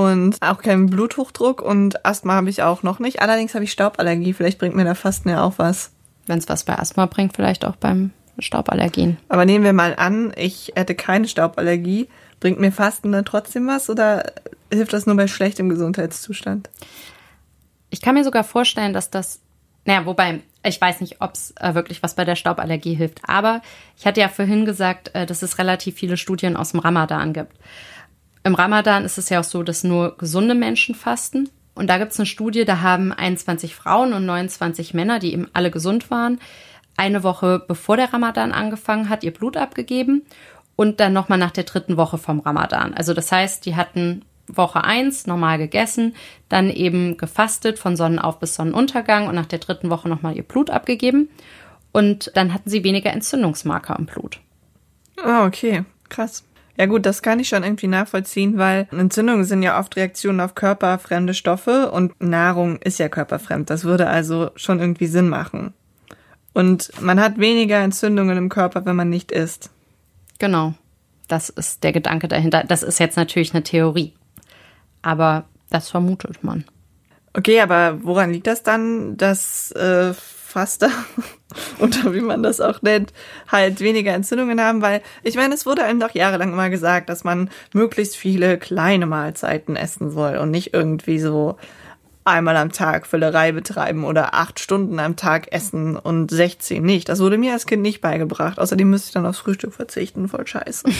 Und 0.00 0.40
auch 0.40 0.62
keinen 0.62 0.86
Bluthochdruck 0.86 1.60
und 1.60 2.06
Asthma 2.06 2.32
habe 2.32 2.48
ich 2.48 2.62
auch 2.62 2.82
noch 2.82 3.00
nicht. 3.00 3.20
Allerdings 3.20 3.52
habe 3.52 3.64
ich 3.64 3.72
Stauballergie. 3.72 4.32
Vielleicht 4.32 4.58
bringt 4.58 4.74
mir 4.74 4.84
da 4.84 4.94
Fasten 4.94 5.28
ja 5.28 5.44
auch 5.44 5.58
was. 5.58 5.90
Wenn 6.26 6.38
es 6.38 6.48
was 6.48 6.64
bei 6.64 6.78
Asthma 6.78 7.04
bringt, 7.04 7.36
vielleicht 7.36 7.66
auch 7.66 7.76
beim 7.76 8.10
Stauballergien. 8.38 9.18
Aber 9.28 9.44
nehmen 9.44 9.62
wir 9.62 9.74
mal 9.74 9.94
an, 9.94 10.32
ich 10.36 10.72
hätte 10.74 10.94
keine 10.94 11.28
Stauballergie. 11.28 12.08
Bringt 12.40 12.58
mir 12.58 12.72
Fasten 12.72 13.12
dann 13.12 13.26
trotzdem 13.26 13.66
was 13.66 13.90
oder 13.90 14.32
hilft 14.72 14.94
das 14.94 15.04
nur 15.04 15.16
bei 15.16 15.26
schlechtem 15.26 15.68
Gesundheitszustand? 15.68 16.70
Ich 17.90 18.00
kann 18.00 18.14
mir 18.14 18.24
sogar 18.24 18.44
vorstellen, 18.44 18.94
dass 18.94 19.10
das, 19.10 19.40
naja, 19.84 20.06
wobei, 20.06 20.40
ich 20.64 20.80
weiß 20.80 21.02
nicht, 21.02 21.20
ob 21.20 21.34
es 21.34 21.52
äh, 21.60 21.74
wirklich 21.74 22.02
was 22.02 22.14
bei 22.14 22.24
der 22.24 22.36
Stauballergie 22.36 22.94
hilft. 22.94 23.20
Aber 23.28 23.60
ich 23.98 24.06
hatte 24.06 24.22
ja 24.22 24.28
vorhin 24.28 24.64
gesagt, 24.64 25.14
äh, 25.14 25.26
dass 25.26 25.42
es 25.42 25.58
relativ 25.58 25.96
viele 25.96 26.16
Studien 26.16 26.56
aus 26.56 26.70
dem 26.70 26.80
Ramadan 26.80 27.34
gibt. 27.34 27.52
Im 28.42 28.54
Ramadan 28.54 29.04
ist 29.04 29.18
es 29.18 29.28
ja 29.28 29.40
auch 29.40 29.44
so, 29.44 29.62
dass 29.62 29.84
nur 29.84 30.16
gesunde 30.16 30.54
Menschen 30.54 30.94
fasten. 30.94 31.50
Und 31.74 31.88
da 31.88 31.98
gibt 31.98 32.12
es 32.12 32.18
eine 32.18 32.26
Studie, 32.26 32.64
da 32.64 32.80
haben 32.80 33.12
21 33.12 33.74
Frauen 33.74 34.12
und 34.12 34.26
29 34.26 34.94
Männer, 34.94 35.18
die 35.18 35.32
eben 35.32 35.48
alle 35.52 35.70
gesund 35.70 36.10
waren, 36.10 36.40
eine 36.96 37.22
Woche 37.22 37.62
bevor 37.66 37.96
der 37.96 38.12
Ramadan 38.12 38.52
angefangen 38.52 39.08
hat, 39.08 39.24
ihr 39.24 39.32
Blut 39.32 39.56
abgegeben 39.56 40.22
und 40.76 41.00
dann 41.00 41.12
nochmal 41.12 41.38
nach 41.38 41.50
der 41.50 41.64
dritten 41.64 41.96
Woche 41.96 42.18
vom 42.18 42.40
Ramadan. 42.40 42.92
Also 42.94 43.14
das 43.14 43.32
heißt, 43.32 43.64
die 43.66 43.76
hatten 43.76 44.24
Woche 44.46 44.84
eins 44.84 45.26
normal 45.26 45.58
gegessen, 45.58 46.14
dann 46.48 46.70
eben 46.70 47.16
gefastet 47.16 47.78
von 47.78 47.96
Sonnenauf 47.96 48.38
bis 48.40 48.54
Sonnenuntergang 48.54 49.28
und 49.28 49.34
nach 49.34 49.46
der 49.46 49.60
dritten 49.60 49.90
Woche 49.90 50.08
nochmal 50.08 50.36
ihr 50.36 50.42
Blut 50.42 50.70
abgegeben. 50.70 51.28
Und 51.92 52.32
dann 52.34 52.52
hatten 52.52 52.70
sie 52.70 52.84
weniger 52.84 53.12
Entzündungsmarker 53.12 53.96
im 53.98 54.06
Blut. 54.06 54.40
Ah, 55.22 55.46
okay. 55.46 55.84
Krass. 56.08 56.44
Ja 56.80 56.86
gut, 56.86 57.04
das 57.04 57.20
kann 57.20 57.38
ich 57.40 57.48
schon 57.50 57.62
irgendwie 57.62 57.88
nachvollziehen, 57.88 58.56
weil 58.56 58.88
Entzündungen 58.90 59.44
sind 59.44 59.62
ja 59.62 59.78
oft 59.78 59.96
Reaktionen 59.96 60.40
auf 60.40 60.54
körperfremde 60.54 61.34
Stoffe 61.34 61.90
und 61.90 62.18
Nahrung 62.22 62.78
ist 62.78 62.98
ja 62.98 63.10
körperfremd. 63.10 63.68
Das 63.68 63.84
würde 63.84 64.06
also 64.06 64.50
schon 64.56 64.80
irgendwie 64.80 65.04
Sinn 65.04 65.28
machen. 65.28 65.74
Und 66.54 66.90
man 66.98 67.20
hat 67.20 67.36
weniger 67.36 67.80
Entzündungen 67.80 68.38
im 68.38 68.48
Körper, 68.48 68.86
wenn 68.86 68.96
man 68.96 69.10
nicht 69.10 69.30
isst. 69.30 69.68
Genau. 70.38 70.72
Das 71.28 71.50
ist 71.50 71.84
der 71.84 71.92
Gedanke 71.92 72.28
dahinter. 72.28 72.64
Das 72.66 72.82
ist 72.82 72.98
jetzt 72.98 73.18
natürlich 73.18 73.52
eine 73.52 73.62
Theorie. 73.62 74.14
Aber 75.02 75.44
das 75.68 75.90
vermutet 75.90 76.42
man. 76.42 76.64
Okay, 77.34 77.60
aber 77.60 78.02
woran 78.02 78.32
liegt 78.32 78.46
das 78.46 78.62
dann, 78.62 79.18
dass 79.18 79.70
äh, 79.72 80.14
Faster 80.50 80.90
oder 81.78 82.14
wie 82.14 82.20
man 82.20 82.42
das 82.42 82.60
auch 82.60 82.82
nennt, 82.82 83.12
halt 83.48 83.80
weniger 83.80 84.12
Entzündungen 84.12 84.60
haben? 84.60 84.82
Weil 84.82 85.02
ich 85.22 85.36
meine, 85.36 85.54
es 85.54 85.66
wurde 85.66 85.84
einem 85.84 86.00
doch 86.00 86.14
jahrelang 86.14 86.52
immer 86.52 86.70
gesagt, 86.70 87.08
dass 87.08 87.24
man 87.24 87.50
möglichst 87.72 88.16
viele 88.16 88.58
kleine 88.58 89.06
Mahlzeiten 89.06 89.76
essen 89.76 90.10
soll 90.10 90.36
und 90.36 90.50
nicht 90.50 90.74
irgendwie 90.74 91.18
so 91.18 91.56
einmal 92.24 92.56
am 92.56 92.72
Tag 92.72 93.06
Völlerei 93.06 93.52
betreiben 93.52 94.04
oder 94.04 94.34
acht 94.34 94.60
Stunden 94.60 94.98
am 94.98 95.16
Tag 95.16 95.52
essen 95.52 95.96
und 95.96 96.30
16 96.30 96.82
nicht. 96.82 97.08
Das 97.08 97.20
wurde 97.20 97.38
mir 97.38 97.52
als 97.52 97.66
Kind 97.66 97.82
nicht 97.82 98.00
beigebracht. 98.00 98.58
Außerdem 98.58 98.88
müsste 98.88 99.08
ich 99.08 99.14
dann 99.14 99.26
aufs 99.26 99.38
Frühstück 99.38 99.72
verzichten. 99.72 100.28
Voll 100.28 100.46
scheiße. 100.46 100.88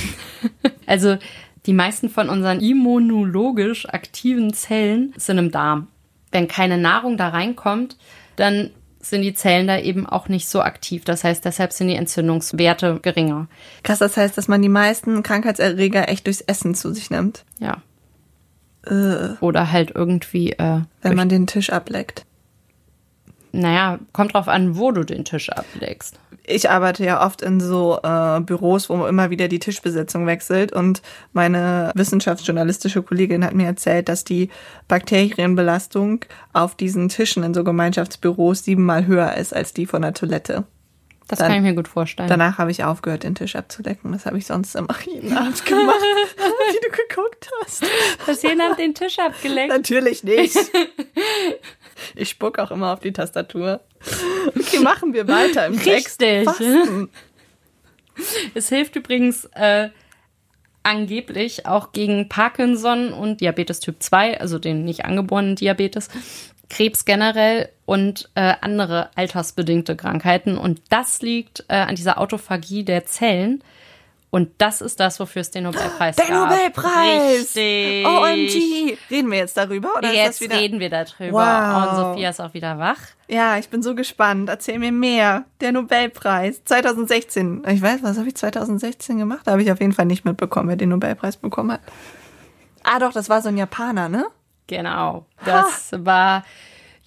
Also 0.87 1.19
die 1.67 1.73
meisten 1.73 2.09
von 2.09 2.29
unseren 2.29 2.59
immunologisch 2.59 3.89
aktiven 3.89 4.53
Zellen 4.53 5.15
sind 5.17 5.39
im 5.39 5.53
Darm. 5.53 5.87
Wenn 6.33 6.49
keine 6.49 6.79
Nahrung 6.79 7.17
da 7.17 7.29
reinkommt, 7.29 7.97
dann 8.35 8.71
sind 9.01 9.23
die 9.23 9.35
Zellen 9.35 9.67
da 9.67 9.79
eben 9.79 10.07
auch 10.07 10.29
nicht 10.29 10.49
so 10.49 10.61
aktiv. 10.61 11.05
Das 11.05 11.25
heißt, 11.25 11.45
deshalb 11.45 11.73
sind 11.73 11.89
die 11.89 11.95
Entzündungswerte 11.97 13.01
geringer. 13.01 13.49
Krass, 13.83 13.99
das 13.99 14.17
heißt, 14.17 14.37
dass 14.37 14.47
man 14.49 14.61
die 14.63 14.69
meisten 14.69 15.23
Krankheitserreger 15.23 16.09
echt 16.09 16.27
durchs 16.27 16.43
Essen 16.43 16.75
zu 16.75 16.93
sich 16.93 17.11
nimmt, 17.11 17.45
Ja. 17.59 17.83
Oder 19.41 19.71
halt 19.73 19.93
irgendwie, 19.95 20.53
äh, 20.53 20.81
wenn 21.03 21.15
man 21.17 21.29
den 21.29 21.47
Tisch 21.47 21.69
ableckt. 21.71 22.25
naja, 23.53 23.99
kommt 24.13 24.33
drauf 24.33 24.49
an, 24.49 24.77
wo 24.79 24.91
du 24.91 25.05
den 25.05 25.25
Tisch 25.27 25.51
ablegst. 25.51 26.19
Ich 26.51 26.71
arbeite 26.71 27.05
ja 27.05 27.25
oft 27.25 27.43
in 27.43 27.61
so 27.61 27.99
äh, 28.03 28.41
Büros, 28.41 28.89
wo 28.89 29.07
immer 29.07 29.31
wieder 29.31 29.49
die 29.49 29.59
Tischbesetzung 29.59 30.27
wechselt 30.27 30.73
und 30.73 31.03
meine 31.33 31.93
wissenschaftsjournalistische 31.95 33.03
Kollegin 33.03 33.45
hat 33.45 33.55
mir 33.55 33.67
erzählt, 33.67 34.09
dass 34.09 34.25
die 34.25 34.51
Bakterienbelastung 34.89 36.25
auf 36.53 36.75
diesen 36.75 37.09
Tischen 37.09 37.43
in 37.43 37.55
so 37.55 37.65
Gemeinschaftsbüros 37.65 38.65
siebenmal 38.65 39.07
höher 39.07 39.37
ist 39.37 39.55
als 39.55 39.73
die 39.73 39.87
von 39.87 40.03
der 40.03 40.15
Toilette. 40.15 40.65
Das 41.31 41.39
Dann- 41.39 41.47
kann 41.47 41.57
ich 41.59 41.63
mir 41.63 41.75
gut 41.77 41.87
vorstellen. 41.87 42.29
Danach 42.29 42.59
habe 42.59 42.73
ich 42.73 42.83
aufgehört, 42.83 43.23
den 43.23 43.37
Tisch 43.37 43.55
abzudecken. 43.55 44.11
Das 44.11 44.27
habe 44.27 44.37
ich 44.37 44.47
sonst 44.47 44.75
immer 44.75 44.97
jeden 45.07 45.37
Abend 45.37 45.65
gemacht, 45.65 46.01
wie 46.37 46.81
du 46.89 46.91
geguckt 47.07 47.49
hast. 47.63 47.85
Hast 48.27 48.43
jemand 48.43 48.81
den 48.81 48.95
Tisch 48.97 49.17
abgeleckt? 49.21 49.69
Natürlich 49.69 50.25
nicht. 50.25 50.57
Ich 52.17 52.31
spuck 52.31 52.59
auch 52.59 52.71
immer 52.71 52.95
auf 52.95 53.01
die 53.01 53.13
Tastatur. 53.13 53.81
Okay, 54.59 54.79
machen 54.79 55.13
wir 55.13 55.29
weiter 55.29 55.67
im 55.67 55.79
Text. 55.79 56.23
Richtig. 56.23 56.45
Fasten. 56.47 57.11
Es 58.55 58.71
hilft 58.71 58.97
übrigens 58.97 59.45
äh, 59.55 59.91
angeblich 60.83 61.67
auch 61.67 61.93
gegen 61.93 62.31
Parkinson 62.31 63.13
und 63.13 63.43
Diabetes 63.43 63.81
Typ 63.81 64.03
2, 64.03 64.41
also 64.41 64.59
den 64.59 64.85
nicht 64.87 65.05
angeborenen 65.05 65.57
Diabetes, 65.57 66.09
Krebs 66.71 67.05
generell 67.05 67.69
und 67.85 68.31
äh, 68.35 68.55
andere 68.61 69.11
altersbedingte 69.17 69.97
Krankheiten. 69.97 70.57
Und 70.57 70.81
das 70.89 71.21
liegt 71.21 71.65
äh, 71.69 71.75
an 71.75 71.97
dieser 71.97 72.19
Autophagie 72.19 72.85
der 72.85 73.05
Zellen. 73.05 73.63
Und 74.31 74.51
das 74.59 74.81
ist 74.81 75.01
das, 75.01 75.19
wofür 75.19 75.41
es 75.41 75.51
den 75.51 75.65
Nobelpreis 75.65 76.15
Der 76.15 76.27
gab. 76.27 76.51
Nobelpreis! 76.51 77.57
Richtig. 77.57 78.07
OMG! 78.07 78.97
Reden 79.11 79.31
wir 79.33 79.39
jetzt 79.39 79.57
darüber 79.57 79.97
oder 79.99 80.09
ist 80.09 80.41
Jetzt 80.41 80.53
reden 80.53 80.79
wir 80.79 80.89
darüber. 80.89 81.33
Wow. 81.33 81.91
Und 81.91 81.97
Sophia 81.97 82.31
ist 82.31 82.41
auch 82.41 82.55
wieder 82.55 82.79
wach. 82.79 83.01
Ja, 83.27 83.59
ich 83.59 83.69
bin 83.69 83.83
so 83.83 83.97
gespannt. 83.97 84.49
Erzähl 84.49 84.79
mir 84.79 84.93
mehr. 84.93 85.47
Der 85.61 85.73
Nobelpreis 85.73 86.65
2016. 86.65 87.65
Ich 87.67 87.83
weiß, 87.83 88.05
was 88.05 88.19
habe 88.19 88.29
ich 88.29 88.37
2016 88.37 89.19
gemacht? 89.19 89.41
Da 89.47 89.53
habe 89.53 89.63
ich 89.63 89.73
auf 89.73 89.81
jeden 89.81 89.93
Fall 89.93 90.07
nicht 90.07 90.25
mitbekommen, 90.25 90.69
wer 90.69 90.77
den 90.77 90.91
Nobelpreis 90.91 91.37
bekommen 91.37 91.73
hat. 91.73 91.81
Ah, 92.85 93.01
doch, 93.01 93.13
das 93.13 93.29
war 93.29 93.43
so 93.43 93.49
ein 93.49 93.57
Japaner, 93.57 94.09
ne? 94.09 94.27
Genau. 94.71 95.27
Das 95.45 95.91
war 95.97 96.45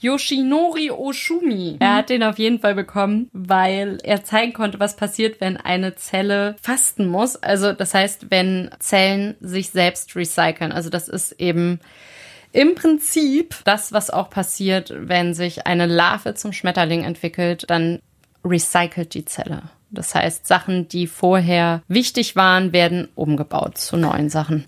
Yoshinori 0.02 0.92
Oshumi. 0.92 1.78
Er 1.80 1.96
hat 1.96 2.10
den 2.10 2.24
auf 2.24 2.38
jeden 2.38 2.60
Fall 2.60 2.76
bekommen, 2.76 3.30
weil 3.32 4.00
er 4.04 4.26
zeigen 4.26 4.52
konnte, 4.52 4.82
was 4.82 4.98
passiert, 4.98 5.40
wenn 5.40 5.56
eine 5.56 5.96
Zelle 5.96 6.58
fasten 6.62 7.08
muss. 7.08 7.38
Also 7.38 7.72
das 7.72 7.94
heißt, 7.94 8.30
wenn 8.30 8.70
Zellen 8.80 9.36
sich 9.40 9.70
selbst 9.70 10.14
recyceln. 10.18 10.74
Also 10.74 10.90
das 10.90 11.08
ist 11.08 11.32
eben 11.40 11.80
im 12.52 12.76
Prinzip 12.76 13.56
das, 13.64 13.94
was 13.94 14.10
auch 14.10 14.30
passiert, 14.30 14.94
wenn 14.96 15.34
sich 15.34 15.66
eine 15.66 15.86
Larve 15.86 16.36
zum 16.36 16.52
Schmetterling 16.52 17.06
entwickelt, 17.06 17.64
dann 17.70 18.00
recycelt 18.44 19.14
die 19.14 19.24
Zelle. 19.24 19.64
Das 19.90 20.14
heißt, 20.16 20.46
Sachen, 20.48 20.90
die 20.90 21.08
vorher 21.08 21.82
wichtig 21.88 22.36
waren, 22.36 22.74
werden 22.74 23.08
umgebaut 23.16 23.78
zu 23.78 23.96
neuen 23.96 24.30
Sachen. 24.30 24.66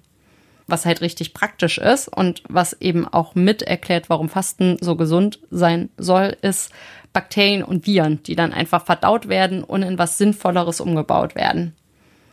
Was 0.67 0.85
halt 0.85 1.01
richtig 1.01 1.33
praktisch 1.33 1.77
ist 1.77 2.07
und 2.07 2.43
was 2.49 2.73
eben 2.81 3.07
auch 3.07 3.35
mit 3.35 3.61
erklärt, 3.61 4.09
warum 4.09 4.29
Fasten 4.29 4.77
so 4.81 4.95
gesund 4.95 5.39
sein 5.51 5.89
soll, 5.97 6.35
ist 6.41 6.71
Bakterien 7.13 7.63
und 7.63 7.85
Viren, 7.85 8.21
die 8.23 8.35
dann 8.35 8.53
einfach 8.53 8.85
verdaut 8.85 9.27
werden 9.27 9.63
und 9.63 9.83
in 9.83 9.97
was 9.97 10.17
Sinnvolleres 10.17 10.81
umgebaut 10.81 11.35
werden. 11.35 11.75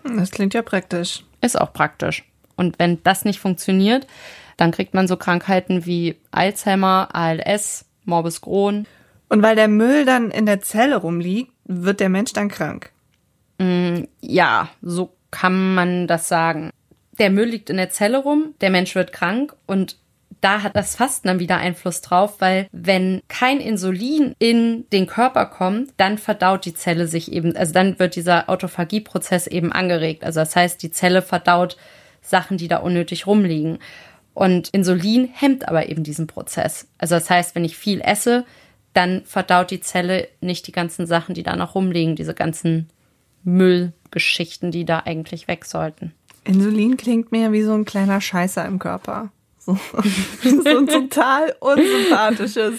Das 0.05 0.31
klingt 0.31 0.55
ja 0.55 0.63
praktisch. 0.63 1.25
Ist 1.41 1.61
auch 1.61 1.73
praktisch. 1.73 2.25
Und 2.57 2.79
wenn 2.79 3.03
das 3.03 3.25
nicht 3.25 3.39
funktioniert, 3.39 4.07
dann 4.57 4.73
kriegt 4.73 4.95
man 4.95 5.09
so 5.09 5.17
Krankheiten 5.17 5.87
wie 5.87 6.17
Alzheimer, 6.31 7.09
ALS, 7.13 7.85
Morbus 8.05 8.41
Crohn. 8.41 8.87
Und 9.29 9.43
weil 9.43 9.57
der 9.57 9.69
Müll 9.69 10.05
dann 10.05 10.31
in 10.31 10.47
der 10.47 10.61
Zelle 10.61 10.97
rumliegt, 10.97 11.53
wird 11.65 12.01
der 12.01 12.09
Mensch 12.09 12.33
dann 12.33 12.49
krank. 12.49 12.91
Mm, 13.59 14.05
ja, 14.21 14.69
so 14.83 15.15
kann 15.31 15.75
man 15.75 16.07
das 16.07 16.29
sagen. 16.29 16.71
Der 17.23 17.31
Müll 17.31 17.51
liegt 17.51 17.71
in 17.71 17.77
der 17.77 17.89
Zelle 17.89 18.19
rum, 18.19 18.57
der 18.61 18.71
Mensch 18.71 18.97
wird 18.97 19.13
krank 19.13 19.55
und 19.67 19.97
da 20.41 20.65
hat 20.65 20.75
das 20.75 20.97
Fasten 20.97 21.29
dann 21.29 21.39
wieder 21.39 21.57
Einfluss 21.57 22.01
drauf, 22.01 22.41
weil 22.41 22.67
wenn 22.73 23.23
kein 23.29 23.61
Insulin 23.61 24.35
in 24.41 24.91
den 24.91 25.07
Körper 25.07 25.47
kommt, 25.47 25.93
dann 25.99 26.19
verdaut 26.19 26.65
die 26.65 26.75
Zelle 26.75 27.07
sich 27.07 27.31
eben, 27.31 27.57
also 27.57 27.73
dann 27.73 28.01
wird 28.01 28.17
dieser 28.17 28.51
Autophagieprozess 28.51 29.47
eben 29.47 29.71
angeregt. 29.71 30.25
Also 30.25 30.41
das 30.41 30.57
heißt, 30.57 30.83
die 30.83 30.91
Zelle 30.91 31.23
verdaut 31.23 31.77
Sachen, 32.23 32.57
die 32.57 32.67
da 32.67 32.79
unnötig 32.79 33.29
rumliegen. 33.29 33.79
Und 34.35 34.71
Insulin 34.71 35.29
hemmt 35.33 35.69
aber 35.69 35.89
eben 35.89 36.03
diesen 36.03 36.27
Prozess. 36.27 36.89
Also 36.99 37.15
das 37.15 37.31
heißt, 37.31 37.55
wenn 37.55 37.65
ich 37.65 37.77
viel 37.77 38.01
esse, 38.01 38.45
dann 38.95 39.23
verdaut 39.27 39.71
die 39.71 39.81
Zelle 39.81 40.27
nicht 40.41 40.67
die 40.67 40.73
ganzen 40.73 41.07
Sachen, 41.07 41.37
die 41.37 41.45
da 41.45 41.55
noch 41.55 41.77
rumliegen, 41.77 42.17
diese 42.17 42.35
ganzen 42.35 42.89
Müllgeschichten, 43.45 44.73
die 44.73 44.85
da 44.85 45.05
eigentlich 45.05 45.47
weg 45.47 45.65
sollten. 45.67 46.13
Insulin 46.45 46.97
klingt 46.97 47.33
mir 47.33 47.53
wie 47.53 47.63
so 47.63 47.73
ein 47.73 47.85
kleiner 47.85 48.21
Scheißer 48.21 48.65
im 48.67 48.79
Körper. 48.79 49.31
So, 49.59 49.79
so 50.43 50.79
ein 50.79 50.87
total 50.87 51.55
unsympathisches 51.61 52.75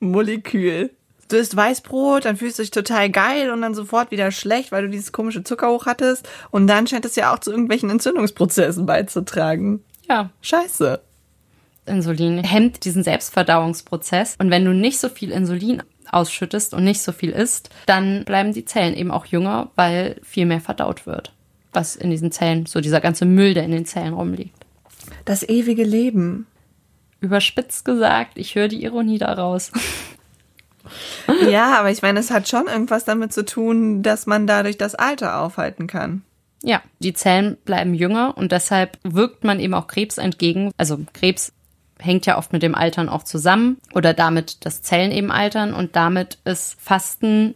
Molekül. 0.00 0.90
Du 1.28 1.36
isst 1.36 1.56
Weißbrot, 1.56 2.26
dann 2.26 2.36
fühlst 2.36 2.58
du 2.58 2.62
dich 2.62 2.70
total 2.70 3.08
geil 3.08 3.50
und 3.50 3.62
dann 3.62 3.74
sofort 3.74 4.10
wieder 4.10 4.30
schlecht, 4.30 4.72
weil 4.72 4.82
du 4.82 4.90
dieses 4.90 5.12
komische 5.12 5.42
Zucker 5.42 5.70
hoch 5.70 5.86
hattest. 5.86 6.28
Und 6.50 6.66
dann 6.66 6.86
scheint 6.86 7.04
es 7.04 7.16
ja 7.16 7.32
auch 7.32 7.38
zu 7.38 7.50
irgendwelchen 7.50 7.88
Entzündungsprozessen 7.88 8.84
beizutragen. 8.84 9.82
Ja. 10.08 10.30
Scheiße. 10.42 11.00
Insulin 11.86 12.42
hemmt 12.44 12.84
diesen 12.84 13.02
Selbstverdauungsprozess. 13.02 14.36
Und 14.38 14.50
wenn 14.50 14.64
du 14.64 14.72
nicht 14.72 14.98
so 14.98 15.08
viel 15.08 15.30
Insulin 15.30 15.82
ausschüttest 16.10 16.74
und 16.74 16.84
nicht 16.84 17.02
so 17.02 17.12
viel 17.12 17.30
isst, 17.30 17.70
dann 17.86 18.24
bleiben 18.24 18.52
die 18.52 18.64
Zellen 18.64 18.94
eben 18.94 19.10
auch 19.10 19.26
jünger, 19.26 19.70
weil 19.76 20.20
viel 20.22 20.46
mehr 20.46 20.60
verdaut 20.60 21.06
wird. 21.06 21.32
Was 21.74 21.96
in 21.96 22.10
diesen 22.10 22.32
Zellen, 22.32 22.66
so 22.66 22.80
dieser 22.80 23.00
ganze 23.00 23.24
Müll, 23.24 23.54
der 23.54 23.64
in 23.64 23.72
den 23.72 23.86
Zellen 23.86 24.14
rumliegt. 24.14 24.64
Das 25.24 25.42
ewige 25.42 25.84
Leben. 25.84 26.46
Überspitzt 27.20 27.84
gesagt, 27.84 28.36
ich 28.36 28.54
höre 28.54 28.68
die 28.68 28.84
Ironie 28.84 29.18
daraus. 29.18 29.72
ja, 31.50 31.78
aber 31.78 31.90
ich 31.90 32.02
meine, 32.02 32.20
es 32.20 32.30
hat 32.30 32.48
schon 32.48 32.66
irgendwas 32.66 33.04
damit 33.04 33.32
zu 33.32 33.44
tun, 33.44 34.02
dass 34.02 34.26
man 34.26 34.46
dadurch 34.46 34.76
das 34.76 34.94
Alter 34.94 35.40
aufhalten 35.40 35.86
kann. 35.86 36.22
Ja, 36.62 36.82
die 36.98 37.12
Zellen 37.12 37.58
bleiben 37.64 37.94
jünger 37.94 38.36
und 38.36 38.52
deshalb 38.52 38.98
wirkt 39.02 39.44
man 39.44 39.60
eben 39.60 39.74
auch 39.74 39.86
Krebs 39.86 40.18
entgegen. 40.18 40.70
Also 40.76 40.98
Krebs 41.12 41.52
hängt 41.98 42.26
ja 42.26 42.38
oft 42.38 42.52
mit 42.52 42.62
dem 42.62 42.74
Altern 42.74 43.08
auch 43.08 43.22
zusammen 43.22 43.78
oder 43.94 44.14
damit, 44.14 44.64
dass 44.64 44.82
Zellen 44.82 45.12
eben 45.12 45.30
altern 45.30 45.74
und 45.74 45.94
damit 45.96 46.38
ist 46.44 46.80
Fasten, 46.80 47.54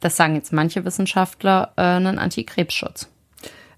das 0.00 0.16
sagen 0.16 0.34
jetzt 0.34 0.52
manche 0.52 0.84
Wissenschaftler, 0.84 1.72
äh, 1.76 1.82
ein 1.82 2.18
Antikrebsschutz. 2.18 3.08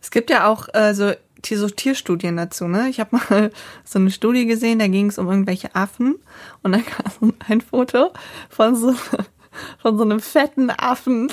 Es 0.00 0.10
gibt 0.10 0.30
ja 0.30 0.48
auch 0.48 0.68
äh, 0.74 0.94
so 0.94 1.12
so 1.46 1.68
Tierstudien 1.68 2.36
dazu, 2.36 2.66
ne? 2.66 2.88
Ich 2.88 3.00
habe 3.00 3.16
mal 3.30 3.50
so 3.84 3.98
eine 3.98 4.10
Studie 4.10 4.46
gesehen, 4.46 4.78
da 4.78 4.88
ging 4.88 5.06
es 5.06 5.18
um 5.18 5.28
irgendwelche 5.28 5.74
Affen 5.74 6.16
und 6.62 6.72
dann 6.72 6.84
kam 6.84 7.32
ein 7.48 7.60
Foto 7.60 8.12
von 8.48 8.74
so 8.74 8.94
von 9.78 9.96
so 9.96 10.04
einem 10.04 10.20
fetten 10.20 10.70
Affen 10.70 11.32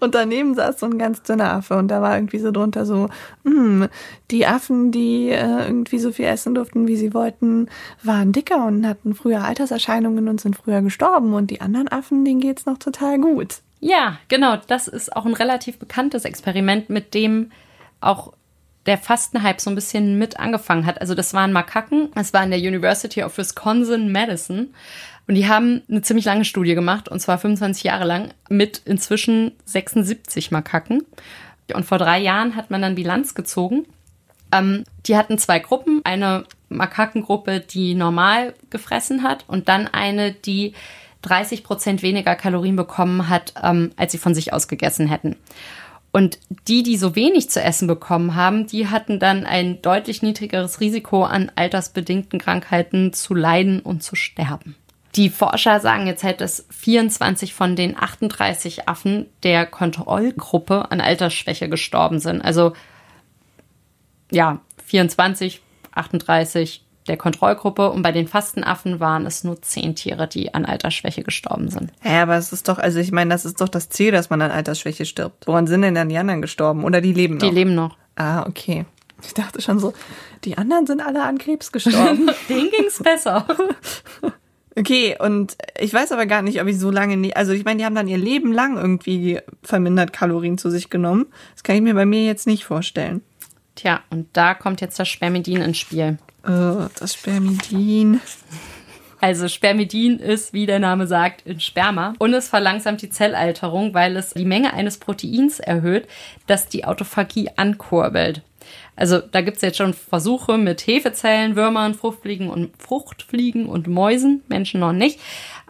und 0.00 0.14
daneben 0.14 0.54
saß 0.54 0.78
so 0.78 0.86
ein 0.86 0.98
ganz 0.98 1.22
dünner 1.22 1.54
Affe 1.54 1.76
und 1.76 1.88
da 1.88 2.02
war 2.02 2.14
irgendwie 2.14 2.38
so 2.38 2.52
drunter 2.52 2.86
so, 2.86 3.08
hm, 3.44 3.88
die 4.30 4.46
Affen, 4.46 4.92
die 4.92 5.30
äh, 5.30 5.66
irgendwie 5.66 5.98
so 5.98 6.12
viel 6.12 6.26
essen 6.26 6.54
durften, 6.54 6.86
wie 6.86 6.96
sie 6.96 7.12
wollten, 7.12 7.68
waren 8.04 8.30
dicker 8.30 8.64
und 8.64 8.86
hatten 8.86 9.14
früher 9.14 9.42
Alterserscheinungen 9.42 10.28
und 10.28 10.40
sind 10.40 10.56
früher 10.56 10.82
gestorben 10.82 11.34
und 11.34 11.50
die 11.50 11.60
anderen 11.60 11.88
Affen, 11.88 12.24
denen 12.24 12.40
geht's 12.40 12.66
noch 12.66 12.78
total 12.78 13.18
gut. 13.18 13.62
Ja, 13.80 14.18
genau, 14.28 14.56
das 14.66 14.88
ist 14.88 15.16
auch 15.16 15.24
ein 15.24 15.34
relativ 15.34 15.78
bekanntes 15.78 16.24
Experiment, 16.24 16.90
mit 16.90 17.14
dem 17.14 17.50
auch 18.00 18.34
der 18.86 18.98
Fastenhype 18.98 19.60
so 19.60 19.70
ein 19.70 19.74
bisschen 19.74 20.18
mit 20.18 20.38
angefangen 20.38 20.86
hat. 20.86 21.00
Also 21.00 21.14
das 21.14 21.34
waren 21.34 21.52
Makaken, 21.52 22.10
das 22.14 22.32
war 22.32 22.44
in 22.44 22.50
der 22.50 22.60
University 22.60 23.22
of 23.22 23.36
Wisconsin 23.36 24.12
Madison 24.12 24.74
und 25.26 25.34
die 25.34 25.48
haben 25.48 25.82
eine 25.88 26.02
ziemlich 26.02 26.24
lange 26.24 26.44
Studie 26.44 26.74
gemacht 26.74 27.08
und 27.08 27.20
zwar 27.20 27.38
25 27.38 27.84
Jahre 27.84 28.04
lang 28.04 28.34
mit 28.48 28.82
inzwischen 28.84 29.52
76 29.64 30.50
Makaken. 30.50 31.04
Und 31.72 31.84
vor 31.84 31.98
drei 31.98 32.18
Jahren 32.18 32.56
hat 32.56 32.70
man 32.70 32.82
dann 32.82 32.96
Bilanz 32.96 33.34
gezogen. 33.34 33.86
Ähm, 34.50 34.82
die 35.06 35.16
hatten 35.16 35.38
zwei 35.38 35.60
Gruppen, 35.60 36.00
eine 36.02 36.46
Makakengruppe, 36.68 37.60
die 37.60 37.94
normal 37.94 38.54
gefressen 38.70 39.22
hat 39.22 39.44
und 39.46 39.68
dann 39.68 39.86
eine, 39.86 40.32
die 40.32 40.74
30 41.22 41.64
Prozent 41.64 42.02
weniger 42.02 42.34
Kalorien 42.34 42.76
bekommen 42.76 43.28
hat, 43.28 43.54
ähm, 43.62 43.92
als 43.96 44.12
sie 44.12 44.18
von 44.18 44.34
sich 44.34 44.52
aus 44.52 44.68
gegessen 44.68 45.06
hätten. 45.06 45.36
Und 46.12 46.38
die, 46.66 46.82
die 46.82 46.96
so 46.96 47.14
wenig 47.14 47.50
zu 47.50 47.62
essen 47.62 47.86
bekommen 47.86 48.34
haben, 48.34 48.66
die 48.66 48.88
hatten 48.88 49.20
dann 49.20 49.46
ein 49.46 49.80
deutlich 49.80 50.22
niedrigeres 50.22 50.80
Risiko 50.80 51.24
an 51.24 51.52
altersbedingten 51.54 52.40
Krankheiten 52.40 53.12
zu 53.12 53.34
leiden 53.34 53.80
und 53.80 54.02
zu 54.02 54.16
sterben. 54.16 54.74
Die 55.16 55.28
Forscher 55.28 55.80
sagen 55.80 56.06
jetzt 56.06 56.24
halt, 56.24 56.40
dass 56.40 56.66
24 56.70 57.54
von 57.54 57.76
den 57.76 57.96
38 57.96 58.88
Affen 58.88 59.26
der 59.42 59.66
Kontrollgruppe 59.66 60.90
an 60.90 61.00
Altersschwäche 61.00 61.68
gestorben 61.68 62.20
sind. 62.20 62.40
Also 62.40 62.72
ja, 64.30 64.60
24, 64.86 65.60
38 65.92 66.84
der 67.10 67.16
Kontrollgruppe 67.16 67.90
und 67.90 68.02
bei 68.02 68.12
den 68.12 68.28
Fastenaffen 68.28 69.00
waren 69.00 69.26
es 69.26 69.42
nur 69.42 69.60
zehn 69.60 69.96
Tiere, 69.96 70.28
die 70.28 70.54
an 70.54 70.64
Altersschwäche 70.64 71.24
gestorben 71.24 71.68
sind. 71.68 71.92
Ja, 72.04 72.22
aber 72.22 72.36
es 72.36 72.52
ist 72.52 72.68
doch, 72.68 72.78
also 72.78 73.00
ich 73.00 73.10
meine, 73.10 73.30
das 73.30 73.44
ist 73.44 73.60
doch 73.60 73.68
das 73.68 73.88
Ziel, 73.88 74.12
dass 74.12 74.30
man 74.30 74.40
an 74.40 74.52
Altersschwäche 74.52 75.04
stirbt. 75.04 75.48
Woran 75.48 75.66
sind 75.66 75.82
denn 75.82 75.96
dann 75.96 76.08
die 76.08 76.16
anderen 76.16 76.40
gestorben? 76.40 76.84
Oder 76.84 77.00
die 77.00 77.12
leben 77.12 77.36
noch? 77.36 77.48
Die 77.48 77.54
leben 77.54 77.74
noch. 77.74 77.96
Ah, 78.14 78.46
okay. 78.46 78.86
Ich 79.22 79.34
dachte 79.34 79.60
schon 79.60 79.80
so, 79.80 79.92
die 80.44 80.56
anderen 80.56 80.86
sind 80.86 81.00
alle 81.00 81.24
an 81.24 81.38
Krebs 81.38 81.72
gestorben. 81.72 82.30
Denen 82.48 82.70
ging's 82.70 83.02
besser. 83.02 83.46
Okay, 84.78 85.16
und 85.18 85.56
ich 85.78 85.92
weiß 85.92 86.12
aber 86.12 86.26
gar 86.26 86.42
nicht, 86.42 86.62
ob 86.62 86.68
ich 86.68 86.78
so 86.78 86.92
lange 86.92 87.16
nicht, 87.16 87.36
also 87.36 87.52
ich 87.52 87.64
meine, 87.64 87.78
die 87.78 87.84
haben 87.84 87.96
dann 87.96 88.06
ihr 88.06 88.16
Leben 88.16 88.52
lang 88.52 88.76
irgendwie 88.76 89.40
vermindert 89.64 90.12
Kalorien 90.12 90.58
zu 90.58 90.70
sich 90.70 90.90
genommen. 90.90 91.26
Das 91.54 91.64
kann 91.64 91.74
ich 91.74 91.82
mir 91.82 91.94
bei 91.94 92.06
mir 92.06 92.24
jetzt 92.24 92.46
nicht 92.46 92.64
vorstellen. 92.64 93.20
Tja, 93.74 94.00
und 94.10 94.28
da 94.32 94.54
kommt 94.54 94.80
jetzt 94.80 94.98
das 94.98 95.08
Spermidin 95.08 95.60
ins 95.60 95.78
Spiel. 95.78 96.18
Oh, 96.46 96.86
das 96.98 97.14
Spermidin. 97.14 98.20
Also 99.20 99.48
Spermidin 99.48 100.18
ist, 100.18 100.54
wie 100.54 100.64
der 100.64 100.78
Name 100.78 101.06
sagt, 101.06 101.42
in 101.46 101.60
Sperma 101.60 102.14
und 102.18 102.32
es 102.32 102.48
verlangsamt 102.48 103.02
die 103.02 103.10
Zellalterung, 103.10 103.92
weil 103.92 104.16
es 104.16 104.32
die 104.32 104.46
Menge 104.46 104.72
eines 104.72 104.96
Proteins 104.96 105.60
erhöht, 105.60 106.08
das 106.46 106.68
die 106.68 106.86
Autophagie 106.86 107.50
ankurbelt. 107.56 108.42
Also 108.96 109.18
da 109.18 109.42
gibt 109.42 109.56
es 109.56 109.62
jetzt 109.62 109.76
schon 109.76 109.92
Versuche 109.94 110.56
mit 110.56 110.86
Hefezellen, 110.86 111.56
Würmern, 111.56 111.94
Fruchtfliegen 111.94 112.48
und 112.48 112.70
Fruchtfliegen 112.78 113.66
und 113.66 113.88
Mäusen, 113.88 114.42
Menschen 114.48 114.80
noch 114.80 114.92
nicht. 114.92 115.20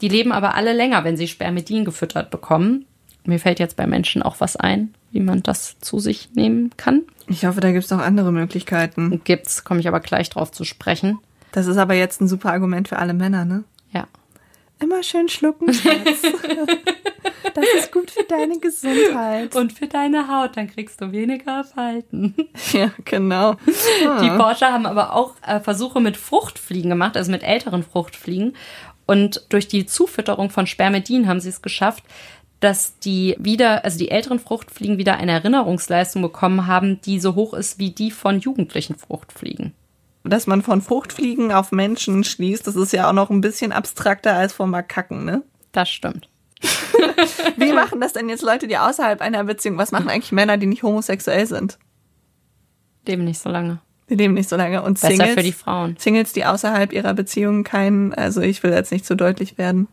Die 0.01 0.09
leben 0.09 0.33
aber 0.33 0.55
alle 0.55 0.73
länger, 0.73 1.03
wenn 1.03 1.17
sie 1.17 1.29
Spermidin 1.29 1.85
gefüttert 1.85 2.31
bekommen. 2.31 2.87
Mir 3.25 3.39
fällt 3.39 3.59
jetzt 3.59 3.77
bei 3.77 3.87
Menschen 3.87 4.23
auch 4.23 4.37
was 4.39 4.57
ein, 4.57 4.95
wie 5.13 5.21
man 5.21 5.43
das 5.43 5.79
zu 5.81 5.99
sich 5.99 6.31
nehmen 6.35 6.71
kann. 6.77 7.03
Ich 7.27 7.45
hoffe, 7.45 7.61
da 7.61 7.73
gibt 7.73 7.85
es 7.85 7.91
noch 7.91 8.01
andere 8.01 8.33
Möglichkeiten. 8.33 9.21
Gibt's, 9.25 9.65
komme 9.65 9.81
ich 9.81 9.89
aber 9.89 10.01
gleich 10.01 10.31
drauf 10.31 10.51
zu 10.53 10.65
sprechen. 10.65 11.19
Das 11.53 11.67
ist 11.67 11.77
aber 11.77 11.95
jetzt 11.95 12.21
ein 12.21 12.29
super 12.29 12.53
Argument 12.53 12.89
für 12.89 12.99
alle 12.99 13.15
Männer, 13.15 13.45
ne? 13.45 13.65
Ja. 13.93 14.07
Immer 14.79 15.03
schön 15.03 15.29
schlucken, 15.29 15.73
Schatz. 15.73 16.23
Das 17.55 17.65
ist 17.77 17.93
gut 17.93 18.11
für 18.11 18.23
deine 18.25 18.59
Gesundheit. 18.59 19.57
Und 19.57 19.73
für 19.73 19.87
deine 19.87 20.29
Haut, 20.29 20.57
dann 20.57 20.69
kriegst 20.69 21.01
du 21.01 21.13
weniger 21.13 21.65
Falten. 21.65 22.35
Ja, 22.73 22.93
genau. 23.05 23.57
Ah. 24.07 24.23
Die 24.23 24.31
Forscher 24.31 24.73
haben 24.73 24.87
aber 24.87 25.15
auch 25.15 25.35
äh, 25.45 25.59
Versuche 25.61 26.01
mit 26.01 26.17
Fruchtfliegen 26.17 26.91
gemacht, 26.91 27.17
also 27.17 27.31
mit 27.31 27.43
älteren 27.43 27.83
Fruchtfliegen. 27.83 28.55
Und 29.07 29.45
durch 29.49 29.67
die 29.67 29.87
Zufütterung 29.87 30.51
von 30.51 30.67
Spermidin 30.67 31.27
haben 31.27 31.41
sie 31.41 31.49
es 31.49 31.63
geschafft, 31.63 32.05
dass 32.61 32.99
die 32.99 33.37
wieder, 33.39 33.85
also 33.85 33.99
die 33.99 34.11
älteren 34.11 34.39
Fruchtfliegen 34.39 34.99
wieder 34.99 35.17
eine 35.17 35.33
Erinnerungsleistung 35.33 36.23
bekommen 36.23 36.67
haben, 36.67 37.01
die 37.01 37.19
so 37.19 37.35
hoch 37.35 37.55
ist 37.55 37.79
wie 37.79 37.91
die 37.91 38.11
von 38.11 38.39
jugendlichen 38.39 38.97
Fruchtfliegen. 38.97 39.73
Dass 40.23 40.47
man 40.47 40.63
von 40.63 40.83
Fruchtfliegen 40.83 41.51
auf 41.53 41.73
Menschen 41.73 42.25
schließt, 42.25 42.67
das 42.67 42.77
ist 42.77 42.93
ja 42.93 43.09
auch 43.09 43.15
noch 43.15 43.31
ein 43.31 43.41
bisschen 43.41 43.73
abstrakter 43.73 44.35
als 44.35 44.53
von 44.53 44.69
Makaken, 44.69 45.25
ne? 45.25 45.43
Das 45.73 45.89
stimmt. 45.89 46.29
Wie 47.57 47.73
machen 47.73 48.01
das 48.01 48.13
denn 48.13 48.29
jetzt 48.29 48.43
Leute, 48.43 48.67
die 48.67 48.77
außerhalb 48.77 49.21
einer 49.21 49.45
Beziehung, 49.45 49.79
was 49.79 49.93
machen 49.93 50.09
eigentlich 50.09 50.33
Männer, 50.33 50.59
die 50.59 50.67
nicht 50.67 50.83
homosexuell 50.83 51.47
sind? 51.47 51.79
Leben 53.07 53.25
nicht 53.25 53.41
so 53.41 53.49
lange. 53.49 53.81
Die 54.09 54.15
leben 54.17 54.35
nicht 54.35 54.49
so 54.49 54.57
lange. 54.57 54.83
Und 54.83 55.01
Besser 55.01 55.15
Singles, 55.15 55.35
für 55.35 55.43
die 55.43 55.53
Frauen. 55.53 55.97
Singles, 55.99 56.33
die 56.33 56.45
außerhalb 56.45 56.93
ihrer 56.93 57.15
Beziehung 57.15 57.65
keinen, 57.65 58.13
also 58.13 58.41
ich 58.41 58.63
will 58.63 58.73
jetzt 58.73 58.93
nicht 58.93 59.07
zu 59.07 59.17
deutlich 59.17 59.57
werden. 59.57 59.89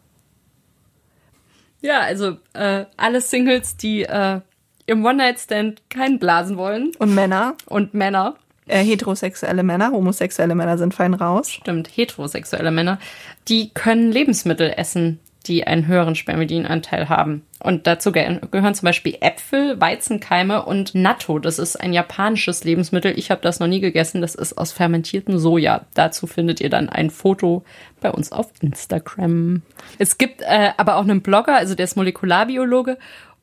Ja, 1.87 2.01
also 2.01 2.35
äh, 2.51 2.83
alle 2.97 3.21
Singles, 3.21 3.77
die 3.77 4.03
äh, 4.03 4.41
im 4.87 5.05
One-Night-Stand 5.05 5.89
keinen 5.89 6.19
blasen 6.19 6.57
wollen. 6.57 6.91
Und 6.99 7.15
Männer, 7.15 7.55
und 7.65 7.93
Männer, 7.93 8.35
äh, 8.67 8.83
heterosexuelle 8.83 9.63
Männer, 9.63 9.91
homosexuelle 9.91 10.53
Männer 10.53 10.77
sind 10.77 10.93
fein 10.93 11.13
raus. 11.13 11.49
stimmt, 11.49 11.87
heterosexuelle 11.95 12.71
Männer, 12.71 12.99
die 13.47 13.69
können 13.69 14.11
Lebensmittel 14.11 14.73
essen, 14.75 15.21
die 15.47 15.65
einen 15.65 15.87
höheren 15.87 16.15
Spermidinanteil 16.15 17.09
haben. 17.09 17.43
Und 17.59 17.87
dazu 17.87 18.11
ge 18.11 18.39
gehören 18.51 18.75
zum 18.75 18.85
Beispiel 18.85 19.17
Äpfel, 19.21 19.79
Weizenkeime 19.79 20.65
und 20.65 20.93
Natto. 20.93 21.39
Das 21.39 21.59
ist 21.59 21.75
ein 21.75 21.93
japanisches 21.93 22.63
Lebensmittel. 22.63 23.17
Ich 23.17 23.31
habe 23.31 23.41
das 23.41 23.59
noch 23.59 23.67
nie 23.67 23.79
gegessen. 23.79 24.21
Das 24.21 24.35
ist 24.35 24.57
aus 24.57 24.71
fermentiertem 24.71 25.37
Soja. 25.37 25.85
Dazu 25.93 26.27
findet 26.27 26.61
ihr 26.61 26.69
dann 26.69 26.89
ein 26.89 27.09
Foto 27.09 27.63
bei 28.01 28.11
uns 28.11 28.31
auf 28.31 28.51
Instagram. 28.61 29.61
Es 29.97 30.17
gibt 30.17 30.41
äh, 30.41 30.71
aber 30.77 30.97
auch 30.97 31.03
einen 31.03 31.21
Blogger, 31.21 31.55
also 31.55 31.75
der 31.75 31.85
ist 31.85 31.95
Molekularbiologe 31.95 32.97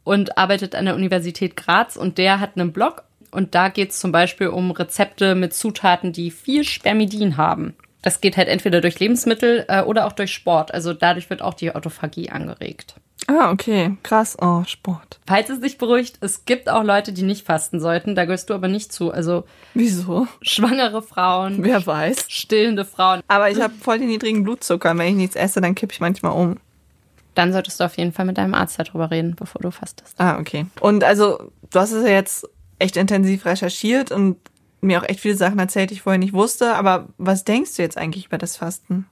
und 0.04 0.38
arbeitet 0.38 0.74
an 0.74 0.84
der 0.84 0.94
Universität 0.94 1.56
Graz 1.56 1.96
und 1.96 2.18
der 2.18 2.40
hat 2.40 2.56
einen 2.56 2.72
Blog 2.72 3.04
und 3.34 3.54
da 3.54 3.68
geht 3.68 3.90
es 3.90 3.98
zum 3.98 4.12
Beispiel 4.12 4.46
um 4.46 4.70
Rezepte 4.70 5.34
mit 5.34 5.54
Zutaten, 5.54 6.12
die 6.12 6.30
viel 6.30 6.62
Spermidin 6.62 7.36
haben. 7.36 7.74
Das 8.04 8.20
geht 8.20 8.36
halt 8.36 8.48
entweder 8.48 8.82
durch 8.82 9.00
Lebensmittel 9.00 9.64
äh, 9.66 9.80
oder 9.82 10.06
auch 10.06 10.12
durch 10.12 10.30
Sport. 10.30 10.74
Also 10.74 10.92
dadurch 10.92 11.30
wird 11.30 11.40
auch 11.40 11.54
die 11.54 11.74
Autophagie 11.74 12.28
angeregt. 12.28 12.96
Ah, 13.26 13.50
okay. 13.50 13.96
Krass. 14.02 14.36
Oh, 14.42 14.62
Sport. 14.66 15.18
Falls 15.26 15.48
es 15.48 15.60
dich 15.60 15.78
beruhigt, 15.78 16.18
es 16.20 16.44
gibt 16.44 16.68
auch 16.68 16.82
Leute, 16.84 17.14
die 17.14 17.22
nicht 17.22 17.46
fasten 17.46 17.80
sollten. 17.80 18.14
Da 18.14 18.26
gehörst 18.26 18.50
du 18.50 18.54
aber 18.54 18.68
nicht 18.68 18.92
zu. 18.92 19.10
Also 19.10 19.44
Wieso? 19.72 20.26
schwangere 20.42 21.00
Frauen, 21.00 21.64
Wer 21.64 21.86
weiß. 21.86 22.26
stillende 22.28 22.84
Frauen. 22.84 23.22
Aber 23.26 23.50
ich 23.50 23.58
habe 23.58 23.72
voll 23.80 23.98
den 23.98 24.08
niedrigen 24.08 24.44
Blutzucker. 24.44 24.96
Wenn 24.98 25.08
ich 25.08 25.14
nichts 25.14 25.36
esse, 25.36 25.62
dann 25.62 25.74
kippe 25.74 25.94
ich 25.94 26.00
manchmal 26.00 26.32
um. 26.32 26.58
Dann 27.34 27.54
solltest 27.54 27.80
du 27.80 27.84
auf 27.84 27.96
jeden 27.96 28.12
Fall 28.12 28.26
mit 28.26 28.36
deinem 28.36 28.52
Arzt 28.52 28.78
darüber 28.78 29.10
reden, 29.10 29.34
bevor 29.34 29.62
du 29.62 29.70
fastest. 29.70 30.14
Ah, 30.20 30.38
okay. 30.38 30.66
Und 30.80 31.02
also, 31.02 31.50
du 31.70 31.78
hast 31.80 31.92
es 31.92 32.04
ja 32.04 32.10
jetzt 32.12 32.46
echt 32.78 32.98
intensiv 32.98 33.46
recherchiert 33.46 34.12
und 34.12 34.36
mir 34.84 35.00
auch 35.00 35.08
echt 35.08 35.20
viele 35.20 35.36
Sachen 35.36 35.58
erzählt, 35.58 35.90
die 35.90 35.94
ich 35.94 36.02
vorher 36.02 36.18
nicht 36.18 36.32
wusste. 36.32 36.74
Aber 36.74 37.08
was 37.18 37.44
denkst 37.44 37.76
du 37.76 37.82
jetzt 37.82 37.98
eigentlich 37.98 38.26
über 38.26 38.38
das 38.38 38.56
Fasten? 38.56 39.06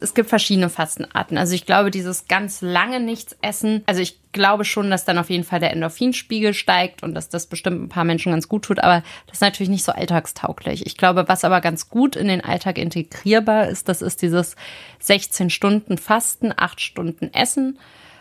es 0.00 0.14
gibt 0.14 0.28
verschiedene 0.28 0.68
Fastenarten. 0.68 1.38
Also 1.38 1.54
ich 1.54 1.66
glaube, 1.66 1.90
dieses 1.90 2.28
ganz 2.28 2.60
lange 2.60 3.00
nichts 3.00 3.36
essen, 3.42 3.82
also 3.86 4.00
ich 4.00 4.20
glaube 4.32 4.64
schon, 4.64 4.90
dass 4.90 5.04
dann 5.04 5.18
auf 5.18 5.30
jeden 5.30 5.44
Fall 5.44 5.58
der 5.58 5.72
Endorphinspiegel 5.72 6.54
steigt 6.54 7.02
und 7.02 7.14
dass 7.14 7.28
das 7.28 7.46
bestimmt 7.46 7.82
ein 7.82 7.88
paar 7.88 8.04
Menschen 8.04 8.30
ganz 8.30 8.48
gut 8.48 8.64
tut, 8.64 8.78
aber 8.78 9.02
das 9.26 9.38
ist 9.38 9.40
natürlich 9.40 9.70
nicht 9.70 9.84
so 9.84 9.92
alltagstauglich. 9.92 10.86
Ich 10.86 10.96
glaube, 10.96 11.24
was 11.26 11.44
aber 11.44 11.60
ganz 11.60 11.88
gut 11.88 12.14
in 12.14 12.28
den 12.28 12.44
Alltag 12.44 12.78
integrierbar 12.78 13.68
ist, 13.68 13.88
das 13.88 14.02
ist 14.02 14.22
dieses 14.22 14.54
16 15.00 15.50
Stunden 15.50 15.98
Fasten, 15.98 16.52
8 16.56 16.80
Stunden 16.80 17.32
Essen. 17.34 17.78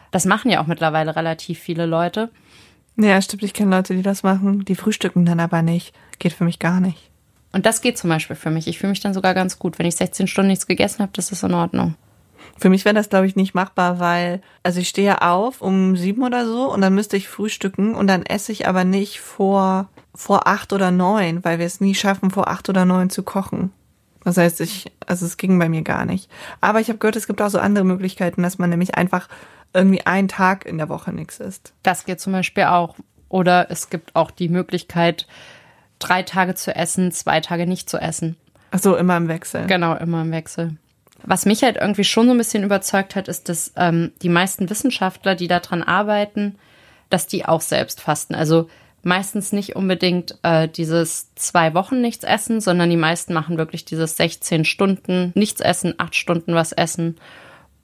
Das 0.09 0.25
machen 0.25 0.49
ja 0.49 0.61
auch 0.61 0.67
mittlerweile 0.67 1.15
relativ 1.15 1.59
viele 1.59 1.85
Leute. 1.85 2.31
Ja, 2.97 3.21
stimmt. 3.21 3.43
Ich 3.43 3.53
kenne 3.53 3.75
Leute, 3.75 3.95
die 3.95 4.01
das 4.01 4.23
machen. 4.23 4.65
Die 4.65 4.75
frühstücken 4.75 5.25
dann 5.25 5.39
aber 5.39 5.61
nicht. 5.61 5.93
Geht 6.19 6.33
für 6.33 6.43
mich 6.43 6.59
gar 6.59 6.79
nicht. 6.79 7.11
Und 7.53 7.65
das 7.65 7.81
geht 7.81 7.97
zum 7.97 8.09
Beispiel 8.09 8.35
für 8.35 8.49
mich. 8.49 8.67
Ich 8.67 8.79
fühle 8.79 8.89
mich 8.89 8.99
dann 8.99 9.13
sogar 9.13 9.33
ganz 9.33 9.59
gut. 9.59 9.79
Wenn 9.79 9.85
ich 9.85 9.95
16 9.95 10.27
Stunden 10.27 10.49
nichts 10.49 10.67
gegessen 10.67 10.99
habe, 10.99 11.11
das 11.13 11.31
ist 11.31 11.43
in 11.43 11.53
Ordnung. 11.53 11.95
Für 12.57 12.69
mich 12.69 12.85
wäre 12.85 12.95
das, 12.95 13.09
glaube 13.09 13.27
ich, 13.27 13.35
nicht 13.35 13.53
machbar, 13.53 13.99
weil, 13.99 14.41
also 14.63 14.79
ich 14.79 14.89
stehe 14.89 15.21
auf 15.21 15.61
um 15.61 15.95
sieben 15.95 16.23
oder 16.23 16.47
so 16.47 16.71
und 16.71 16.81
dann 16.81 16.95
müsste 16.95 17.17
ich 17.17 17.27
frühstücken 17.27 17.93
und 17.93 18.07
dann 18.07 18.25
esse 18.25 18.51
ich 18.51 18.67
aber 18.67 18.83
nicht 18.83 19.19
vor, 19.19 19.89
vor 20.15 20.47
acht 20.47 20.73
oder 20.73 20.89
neun, 20.89 21.43
weil 21.43 21.59
wir 21.59 21.67
es 21.67 21.81
nie 21.81 21.93
schaffen, 21.93 22.31
vor 22.31 22.47
acht 22.47 22.67
oder 22.69 22.85
neun 22.85 23.11
zu 23.11 23.21
kochen. 23.21 23.71
Das 24.23 24.37
heißt, 24.37 24.59
ich, 24.61 24.91
also 25.05 25.25
es 25.25 25.37
ging 25.37 25.57
bei 25.59 25.69
mir 25.69 25.83
gar 25.83 26.05
nicht. 26.05 26.29
Aber 26.59 26.79
ich 26.79 26.89
habe 26.89 26.97
gehört, 26.97 27.15
es 27.15 27.27
gibt 27.27 27.41
auch 27.41 27.49
so 27.49 27.59
andere 27.59 27.85
Möglichkeiten, 27.85 28.43
dass 28.43 28.57
man 28.57 28.69
nämlich 28.69 28.95
einfach 28.95 29.29
irgendwie 29.77 30.05
einen 30.05 30.27
Tag 30.27 30.65
in 30.65 30.77
der 30.77 30.89
Woche 30.89 31.13
nichts 31.13 31.39
isst. 31.39 31.73
Das 31.83 32.05
geht 32.05 32.19
zum 32.19 32.33
Beispiel 32.33 32.63
auch. 32.63 32.95
Oder 33.29 33.69
es 33.69 33.89
gibt 33.89 34.15
auch 34.15 34.31
die 34.31 34.49
Möglichkeit, 34.49 35.27
drei 35.99 36.23
Tage 36.23 36.55
zu 36.55 36.75
essen, 36.75 37.11
zwei 37.11 37.41
Tage 37.41 37.67
nicht 37.67 37.89
zu 37.89 37.97
essen. 37.97 38.37
Ach 38.71 38.79
so, 38.79 38.95
immer 38.95 39.15
im 39.17 39.27
Wechsel. 39.27 39.67
Genau, 39.67 39.95
immer 39.95 40.23
im 40.23 40.31
Wechsel. 40.31 40.77
Was 41.23 41.45
mich 41.45 41.63
halt 41.63 41.77
irgendwie 41.77 42.03
schon 42.03 42.25
so 42.25 42.31
ein 42.31 42.37
bisschen 42.37 42.63
überzeugt 42.63 43.15
hat, 43.15 43.27
ist, 43.27 43.49
dass 43.49 43.73
ähm, 43.75 44.11
die 44.21 44.29
meisten 44.29 44.69
Wissenschaftler, 44.69 45.35
die 45.35 45.47
daran 45.47 45.83
arbeiten, 45.83 46.55
dass 47.09 47.27
die 47.27 47.45
auch 47.45 47.61
selbst 47.61 48.01
fasten. 48.01 48.33
Also 48.35 48.69
meistens 49.03 49.51
nicht 49.51 49.75
unbedingt 49.75 50.37
äh, 50.43 50.67
dieses 50.67 51.33
zwei 51.35 51.73
Wochen 51.73 52.01
nichts 52.01 52.23
essen, 52.23 52.61
sondern 52.61 52.89
die 52.89 52.97
meisten 52.97 53.33
machen 53.33 53.57
wirklich 53.57 53.85
dieses 53.85 54.17
16 54.17 54.65
Stunden 54.65 55.31
nichts 55.35 55.61
essen, 55.61 55.95
acht 55.97 56.15
Stunden 56.15 56.53
was 56.55 56.71
essen 56.71 57.17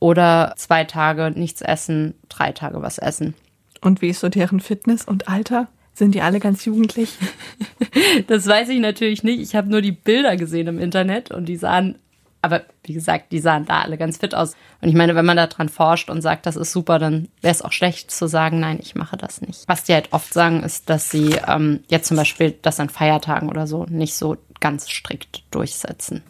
oder 0.03 0.53
zwei 0.57 0.83
Tage 0.83 1.31
nichts 1.33 1.61
essen, 1.61 2.15
drei 2.27 2.51
Tage 2.51 2.81
was 2.81 2.97
essen. 2.97 3.35
Und 3.79 4.01
wie 4.01 4.09
ist 4.09 4.19
so 4.19 4.27
deren 4.27 4.59
Fitness 4.59 5.05
und 5.05 5.29
Alter? 5.29 5.69
Sind 5.93 6.13
die 6.13 6.21
alle 6.21 6.41
ganz 6.41 6.65
jugendlich? 6.65 7.13
Das 8.27 8.47
weiß 8.47 8.69
ich 8.69 8.79
natürlich 8.79 9.23
nicht. 9.23 9.39
Ich 9.39 9.55
habe 9.55 9.69
nur 9.69 9.81
die 9.81 9.91
Bilder 9.91 10.35
gesehen 10.35 10.67
im 10.67 10.79
Internet 10.79 11.31
und 11.31 11.45
die 11.45 11.55
sahen, 11.55 11.99
aber 12.41 12.63
wie 12.83 12.93
gesagt, 12.93 13.31
die 13.31 13.39
sahen 13.39 13.65
da 13.65 13.81
alle 13.81 13.97
ganz 13.97 14.17
fit 14.17 14.35
aus. 14.35 14.55
Und 14.81 14.89
ich 14.89 14.95
meine, 14.95 15.15
wenn 15.15 15.25
man 15.25 15.37
da 15.37 15.47
dran 15.47 15.69
forscht 15.69 16.09
und 16.09 16.21
sagt, 16.21 16.45
das 16.45 16.55
ist 16.55 16.71
super, 16.71 16.99
dann 16.99 17.29
wäre 17.41 17.53
es 17.53 17.61
auch 17.61 17.71
schlecht 17.71 18.11
zu 18.11 18.27
sagen, 18.27 18.59
nein, 18.59 18.79
ich 18.81 18.95
mache 18.95 19.17
das 19.17 19.41
nicht. 19.41 19.63
Was 19.67 19.83
die 19.83 19.93
halt 19.93 20.11
oft 20.11 20.33
sagen, 20.33 20.63
ist, 20.63 20.89
dass 20.89 21.09
sie 21.09 21.37
ähm, 21.47 21.83
jetzt 21.87 22.07
zum 22.07 22.17
Beispiel 22.17 22.55
das 22.61 22.79
an 22.79 22.89
Feiertagen 22.89 23.49
oder 23.49 23.67
so 23.67 23.85
nicht 23.85 24.15
so 24.15 24.37
ganz 24.59 24.89
strikt 24.89 25.43
durchsetzen. 25.51 26.23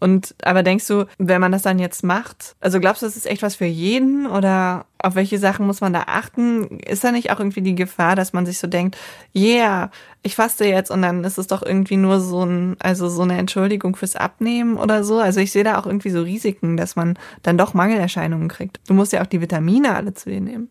Und 0.00 0.34
aber 0.42 0.62
denkst 0.62 0.86
du, 0.86 1.06
wenn 1.18 1.40
man 1.40 1.52
das 1.52 1.62
dann 1.62 1.78
jetzt 1.78 2.04
macht, 2.04 2.56
also 2.60 2.80
glaubst 2.80 3.02
du, 3.02 3.06
das 3.06 3.16
ist 3.16 3.26
echt 3.26 3.42
was 3.42 3.56
für 3.56 3.64
jeden 3.64 4.26
oder 4.26 4.86
auf 4.98 5.14
welche 5.14 5.38
Sachen 5.38 5.66
muss 5.66 5.80
man 5.80 5.92
da 5.92 6.04
achten? 6.06 6.80
Ist 6.80 7.04
da 7.04 7.12
nicht 7.12 7.30
auch 7.30 7.38
irgendwie 7.38 7.60
die 7.60 7.74
Gefahr, 7.74 8.16
dass 8.16 8.32
man 8.32 8.46
sich 8.46 8.58
so 8.58 8.66
denkt, 8.66 8.96
yeah, 9.34 9.90
ich 10.22 10.34
faste 10.34 10.64
jetzt 10.64 10.90
und 10.90 11.02
dann 11.02 11.22
ist 11.24 11.38
es 11.38 11.46
doch 11.46 11.62
irgendwie 11.62 11.96
nur 11.96 12.20
so 12.20 12.44
ein, 12.44 12.76
also 12.80 13.08
so 13.08 13.22
eine 13.22 13.38
Entschuldigung 13.38 13.96
fürs 13.96 14.16
Abnehmen 14.16 14.76
oder 14.76 15.04
so? 15.04 15.18
Also 15.18 15.40
ich 15.40 15.52
sehe 15.52 15.64
da 15.64 15.78
auch 15.78 15.86
irgendwie 15.86 16.10
so 16.10 16.22
Risiken, 16.22 16.76
dass 16.76 16.96
man 16.96 17.18
dann 17.42 17.58
doch 17.58 17.74
Mangelerscheinungen 17.74 18.48
kriegt. 18.48 18.80
Du 18.88 18.94
musst 18.94 19.12
ja 19.12 19.22
auch 19.22 19.26
die 19.26 19.40
Vitamine 19.40 19.94
alle 19.94 20.14
zu 20.14 20.30
dir 20.30 20.40
nehmen. 20.40 20.68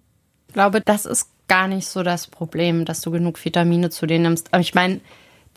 Ich 0.47 0.53
glaube, 0.53 0.81
das 0.81 1.05
ist 1.05 1.29
gar 1.47 1.67
nicht 1.67 1.87
so 1.87 2.03
das 2.03 2.27
Problem, 2.27 2.85
dass 2.85 3.01
du 3.01 3.11
genug 3.11 3.43
Vitamine 3.43 3.89
zu 3.89 4.07
dir 4.07 4.19
nimmst. 4.19 4.53
Aber 4.53 4.61
ich 4.61 4.73
meine, 4.73 4.99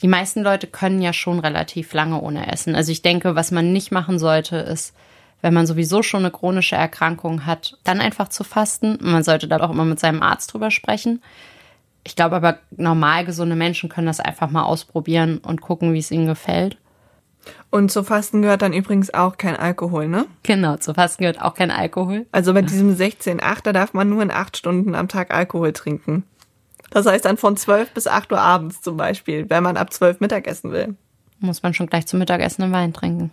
die 0.00 0.08
meisten 0.08 0.42
Leute 0.42 0.66
können 0.66 1.02
ja 1.02 1.12
schon 1.12 1.40
relativ 1.40 1.92
lange 1.92 2.20
ohne 2.20 2.50
essen. 2.52 2.74
Also 2.74 2.92
ich 2.92 3.02
denke, 3.02 3.34
was 3.34 3.50
man 3.50 3.72
nicht 3.72 3.90
machen 3.90 4.18
sollte, 4.18 4.56
ist, 4.56 4.94
wenn 5.42 5.54
man 5.54 5.66
sowieso 5.66 6.02
schon 6.02 6.20
eine 6.20 6.30
chronische 6.30 6.76
Erkrankung 6.76 7.46
hat, 7.46 7.78
dann 7.84 8.00
einfach 8.00 8.28
zu 8.28 8.44
fasten. 8.44 8.98
Man 9.00 9.22
sollte 9.22 9.48
da 9.48 9.60
auch 9.60 9.70
immer 9.70 9.84
mit 9.84 10.00
seinem 10.00 10.22
Arzt 10.22 10.52
drüber 10.52 10.70
sprechen. 10.70 11.22
Ich 12.04 12.16
glaube 12.16 12.36
aber, 12.36 12.58
normal 12.76 13.24
gesunde 13.24 13.56
Menschen 13.56 13.88
können 13.88 14.06
das 14.06 14.20
einfach 14.20 14.50
mal 14.50 14.64
ausprobieren 14.64 15.38
und 15.38 15.60
gucken, 15.60 15.92
wie 15.92 15.98
es 15.98 16.10
ihnen 16.10 16.26
gefällt. 16.26 16.78
Und 17.70 17.90
zu 17.90 18.02
Fasten 18.02 18.42
gehört 18.42 18.62
dann 18.62 18.72
übrigens 18.72 19.12
auch 19.12 19.36
kein 19.36 19.56
Alkohol, 19.56 20.08
ne? 20.08 20.26
Genau, 20.42 20.76
zu 20.76 20.94
Fasten 20.94 21.22
gehört 21.22 21.40
auch 21.40 21.54
kein 21.54 21.70
Alkohol. 21.70 22.26
Also 22.32 22.54
bei 22.54 22.62
diesem 22.62 22.94
16,8, 22.94 23.62
da 23.62 23.72
darf 23.72 23.94
man 23.94 24.08
nur 24.08 24.22
in 24.22 24.30
acht 24.30 24.56
Stunden 24.56 24.94
am 24.94 25.08
Tag 25.08 25.32
Alkohol 25.34 25.72
trinken. 25.72 26.24
Das 26.90 27.06
heißt 27.06 27.24
dann 27.24 27.36
von 27.36 27.56
12 27.56 27.92
bis 27.92 28.06
8 28.06 28.32
Uhr 28.32 28.40
abends 28.40 28.80
zum 28.80 28.96
Beispiel, 28.96 29.48
wenn 29.50 29.62
man 29.62 29.76
ab 29.76 29.92
12 29.92 30.20
Mittagessen 30.20 30.72
will. 30.72 30.96
Muss 31.40 31.62
man 31.62 31.74
schon 31.74 31.86
gleich 31.86 32.06
zum 32.06 32.18
Mittagessen 32.18 32.62
einen 32.62 32.72
Wein 32.72 32.92
trinken. 32.92 33.30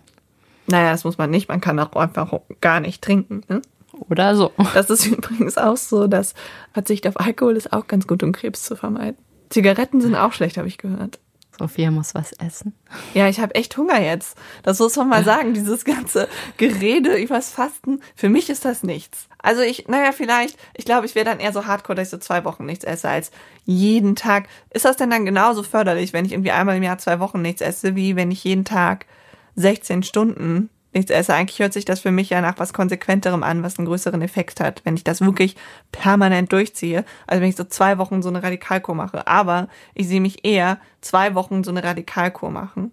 Naja, 0.66 0.90
das 0.90 1.04
muss 1.04 1.18
man 1.18 1.30
nicht. 1.30 1.48
Man 1.48 1.60
kann 1.60 1.78
auch 1.78 1.92
einfach 1.96 2.32
gar 2.60 2.80
nicht 2.80 3.02
trinken. 3.02 3.42
Ne? 3.48 3.62
Oder 4.08 4.36
so. 4.36 4.52
Das 4.74 4.90
ist 4.90 5.06
übrigens 5.06 5.56
auch 5.58 5.76
so, 5.76 6.06
dass 6.06 6.34
Verzicht 6.72 7.06
auf 7.06 7.18
Alkohol 7.18 7.56
ist 7.56 7.72
auch 7.72 7.86
ganz 7.86 8.06
gut, 8.06 8.22
um 8.22 8.32
Krebs 8.32 8.64
zu 8.64 8.76
vermeiden. 8.76 9.16
Zigaretten 9.48 10.00
sind 10.00 10.16
auch 10.16 10.32
schlecht, 10.32 10.58
habe 10.58 10.68
ich 10.68 10.78
gehört. 10.78 11.18
Sophia 11.58 11.90
muss 11.90 12.14
was 12.14 12.32
essen. 12.32 12.74
Ja, 13.14 13.28
ich 13.28 13.40
habe 13.40 13.54
echt 13.54 13.76
Hunger 13.76 14.00
jetzt. 14.00 14.36
Das 14.62 14.78
muss 14.78 14.96
man 14.96 15.08
mal 15.08 15.24
sagen. 15.24 15.54
Dieses 15.54 15.84
ganze 15.84 16.28
Gerede 16.56 17.16
übers 17.16 17.50
Fasten, 17.50 18.00
für 18.14 18.28
mich 18.28 18.50
ist 18.50 18.64
das 18.64 18.82
nichts. 18.82 19.28
Also 19.38 19.62
ich, 19.62 19.88
naja, 19.88 20.12
vielleicht, 20.12 20.58
ich 20.74 20.84
glaube, 20.84 21.06
ich 21.06 21.14
wäre 21.14 21.24
dann 21.24 21.40
eher 21.40 21.52
so 21.52 21.66
hardcore, 21.66 21.96
dass 21.96 22.08
ich 22.08 22.10
so 22.10 22.18
zwei 22.18 22.44
Wochen 22.44 22.66
nichts 22.66 22.84
esse, 22.84 23.08
als 23.08 23.30
jeden 23.64 24.16
Tag. 24.16 24.48
Ist 24.70 24.84
das 24.84 24.96
denn 24.96 25.10
dann 25.10 25.24
genauso 25.24 25.62
förderlich, 25.62 26.12
wenn 26.12 26.24
ich 26.24 26.32
irgendwie 26.32 26.50
einmal 26.50 26.76
im 26.76 26.82
Jahr 26.82 26.98
zwei 26.98 27.20
Wochen 27.20 27.42
nichts 27.42 27.60
esse, 27.60 27.96
wie 27.96 28.16
wenn 28.16 28.30
ich 28.30 28.44
jeden 28.44 28.64
Tag 28.64 29.06
16 29.54 30.02
Stunden 30.02 30.68
nichts 30.96 31.10
esse? 31.10 31.34
Eigentlich 31.34 31.60
hört 31.60 31.72
sich 31.72 31.84
das 31.84 32.00
für 32.00 32.10
mich 32.10 32.30
ja 32.30 32.40
nach 32.40 32.58
was 32.58 32.72
Konsequenterem 32.72 33.42
an, 33.42 33.62
was 33.62 33.78
einen 33.78 33.86
größeren 33.86 34.20
Effekt 34.22 34.60
hat, 34.60 34.82
wenn 34.84 34.96
ich 34.96 35.04
das 35.04 35.20
wirklich 35.20 35.56
permanent 35.92 36.52
durchziehe, 36.52 37.04
als 37.26 37.40
wenn 37.40 37.48
ich 37.48 37.56
so 37.56 37.64
zwei 37.64 37.98
Wochen 37.98 38.22
so 38.22 38.28
eine 38.28 38.42
Radikalkur 38.42 38.94
mache. 38.94 39.26
Aber 39.26 39.68
ich 39.94 40.08
sehe 40.08 40.20
mich 40.20 40.44
eher 40.44 40.78
zwei 41.00 41.34
Wochen 41.34 41.62
so 41.62 41.70
eine 41.70 41.84
Radikalkur 41.84 42.50
machen, 42.50 42.90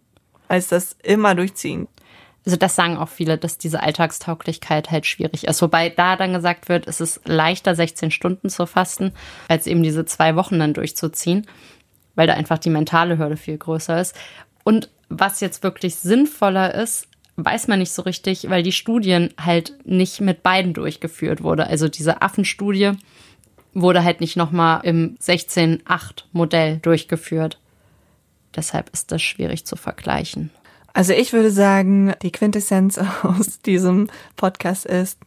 als 0.47 0.67
das 0.67 0.95
immer 1.01 1.33
durchziehen. 1.33 1.87
Also 2.45 2.57
das 2.57 2.75
sagen 2.75 2.97
auch 2.97 3.09
viele, 3.09 3.37
dass 3.37 3.57
diese 3.57 3.81
Alltagstauglichkeit 3.81 4.91
halt 4.91 5.05
schwierig 5.05 5.47
ist. 5.47 5.61
Wobei 5.61 5.89
da 5.89 6.17
dann 6.17 6.33
gesagt 6.33 6.67
wird, 6.67 6.87
es 6.87 6.99
ist 6.99 7.21
leichter, 7.25 7.73
16 7.73 8.11
Stunden 8.11 8.49
zu 8.49 8.65
fasten, 8.65 9.13
als 9.47 9.65
eben 9.65 9.81
diese 9.81 10.03
zwei 10.05 10.35
Wochen 10.35 10.59
dann 10.59 10.73
durchzuziehen, 10.73 11.47
weil 12.15 12.27
da 12.27 12.33
einfach 12.33 12.59
die 12.59 12.69
mentale 12.69 13.17
Hürde 13.17 13.37
viel 13.37 13.57
größer 13.57 13.99
ist. 13.99 14.13
Und 14.65 14.89
was 15.07 15.39
jetzt 15.39 15.63
wirklich 15.63 15.95
sinnvoller 15.95 16.73
ist, 16.73 17.07
weiß 17.35 17.67
man 17.67 17.79
nicht 17.79 17.91
so 17.91 18.03
richtig, 18.03 18.49
weil 18.49 18.63
die 18.63 18.71
Studien 18.71 19.33
halt 19.39 19.73
nicht 19.85 20.21
mit 20.21 20.43
beiden 20.43 20.73
durchgeführt 20.73 21.41
wurde. 21.43 21.67
Also 21.67 21.87
diese 21.89 22.21
Affenstudie 22.21 22.91
wurde 23.73 24.03
halt 24.03 24.21
nicht 24.21 24.35
nochmal 24.35 24.81
im 24.83 25.17
16.8 25.17 26.25
Modell 26.31 26.77
durchgeführt. 26.77 27.59
Deshalb 28.55 28.89
ist 28.91 29.11
das 29.11 29.21
schwierig 29.21 29.65
zu 29.65 29.75
vergleichen. 29.75 30.51
Also 30.93 31.13
ich 31.13 31.33
würde 31.33 31.49
sagen, 31.49 32.13
die 32.21 32.31
Quintessenz 32.31 32.99
aus 33.23 33.59
diesem 33.59 34.09
Podcast 34.35 34.85
ist 34.85 35.19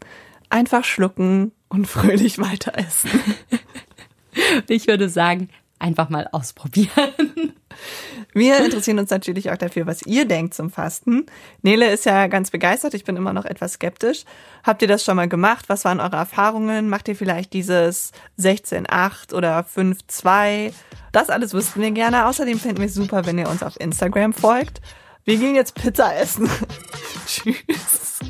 einfach 0.49 0.85
schlucken 0.85 1.53
und 1.69 1.87
fröhlich 1.87 2.39
weiter 2.39 2.79
essen. 2.79 3.11
ich 4.69 4.87
würde 4.87 5.09
sagen, 5.09 5.49
einfach 5.79 6.09
mal 6.09 6.29
ausprobieren. 6.33 7.53
Wir 8.33 8.65
interessieren 8.65 8.99
uns 8.99 9.11
natürlich 9.11 9.51
auch 9.51 9.57
dafür, 9.57 9.87
was 9.87 10.03
ihr 10.03 10.27
denkt 10.27 10.55
zum 10.55 10.71
Fasten. 10.71 11.27
Nele 11.63 11.91
ist 11.91 12.05
ja 12.05 12.27
ganz 12.27 12.51
begeistert, 12.51 12.95
ich 12.95 13.05
bin 13.05 13.17
immer 13.17 13.33
noch 13.33 13.45
etwas 13.45 13.75
skeptisch. 13.75 14.25
Habt 14.63 14.83
ihr 14.83 14.89
das 14.89 15.05
schon 15.05 15.17
mal 15.17 15.29
gemacht? 15.29 15.69
Was 15.69 15.85
waren 15.85 16.01
eure 16.01 16.17
Erfahrungen? 16.17 16.89
Macht 16.89 17.09
ihr 17.09 17.17
vielleicht 17.17 17.53
dieses 17.53 18.13
16.8 18.39 19.35
oder 19.35 19.61
5.2? 19.61 20.73
Das 21.13 21.31
alles 21.31 21.55
wüssten 21.55 21.81
wir 21.81 21.91
gerne. 21.93 22.27
Außerdem 22.27 22.59
finden 22.59 22.79
wir 22.79 22.87
es 22.87 22.95
super, 22.95 23.27
wenn 23.27 23.39
ihr 23.39 23.49
uns 23.49 23.63
auf 23.63 23.79
Instagram 23.81 24.33
folgt. 24.33 24.81
Wir 25.25 25.39
gehen 25.39 25.55
jetzt 25.55 25.75
Pizza 25.75 26.17
essen. 26.17 26.49
Tschüss. 27.27 28.21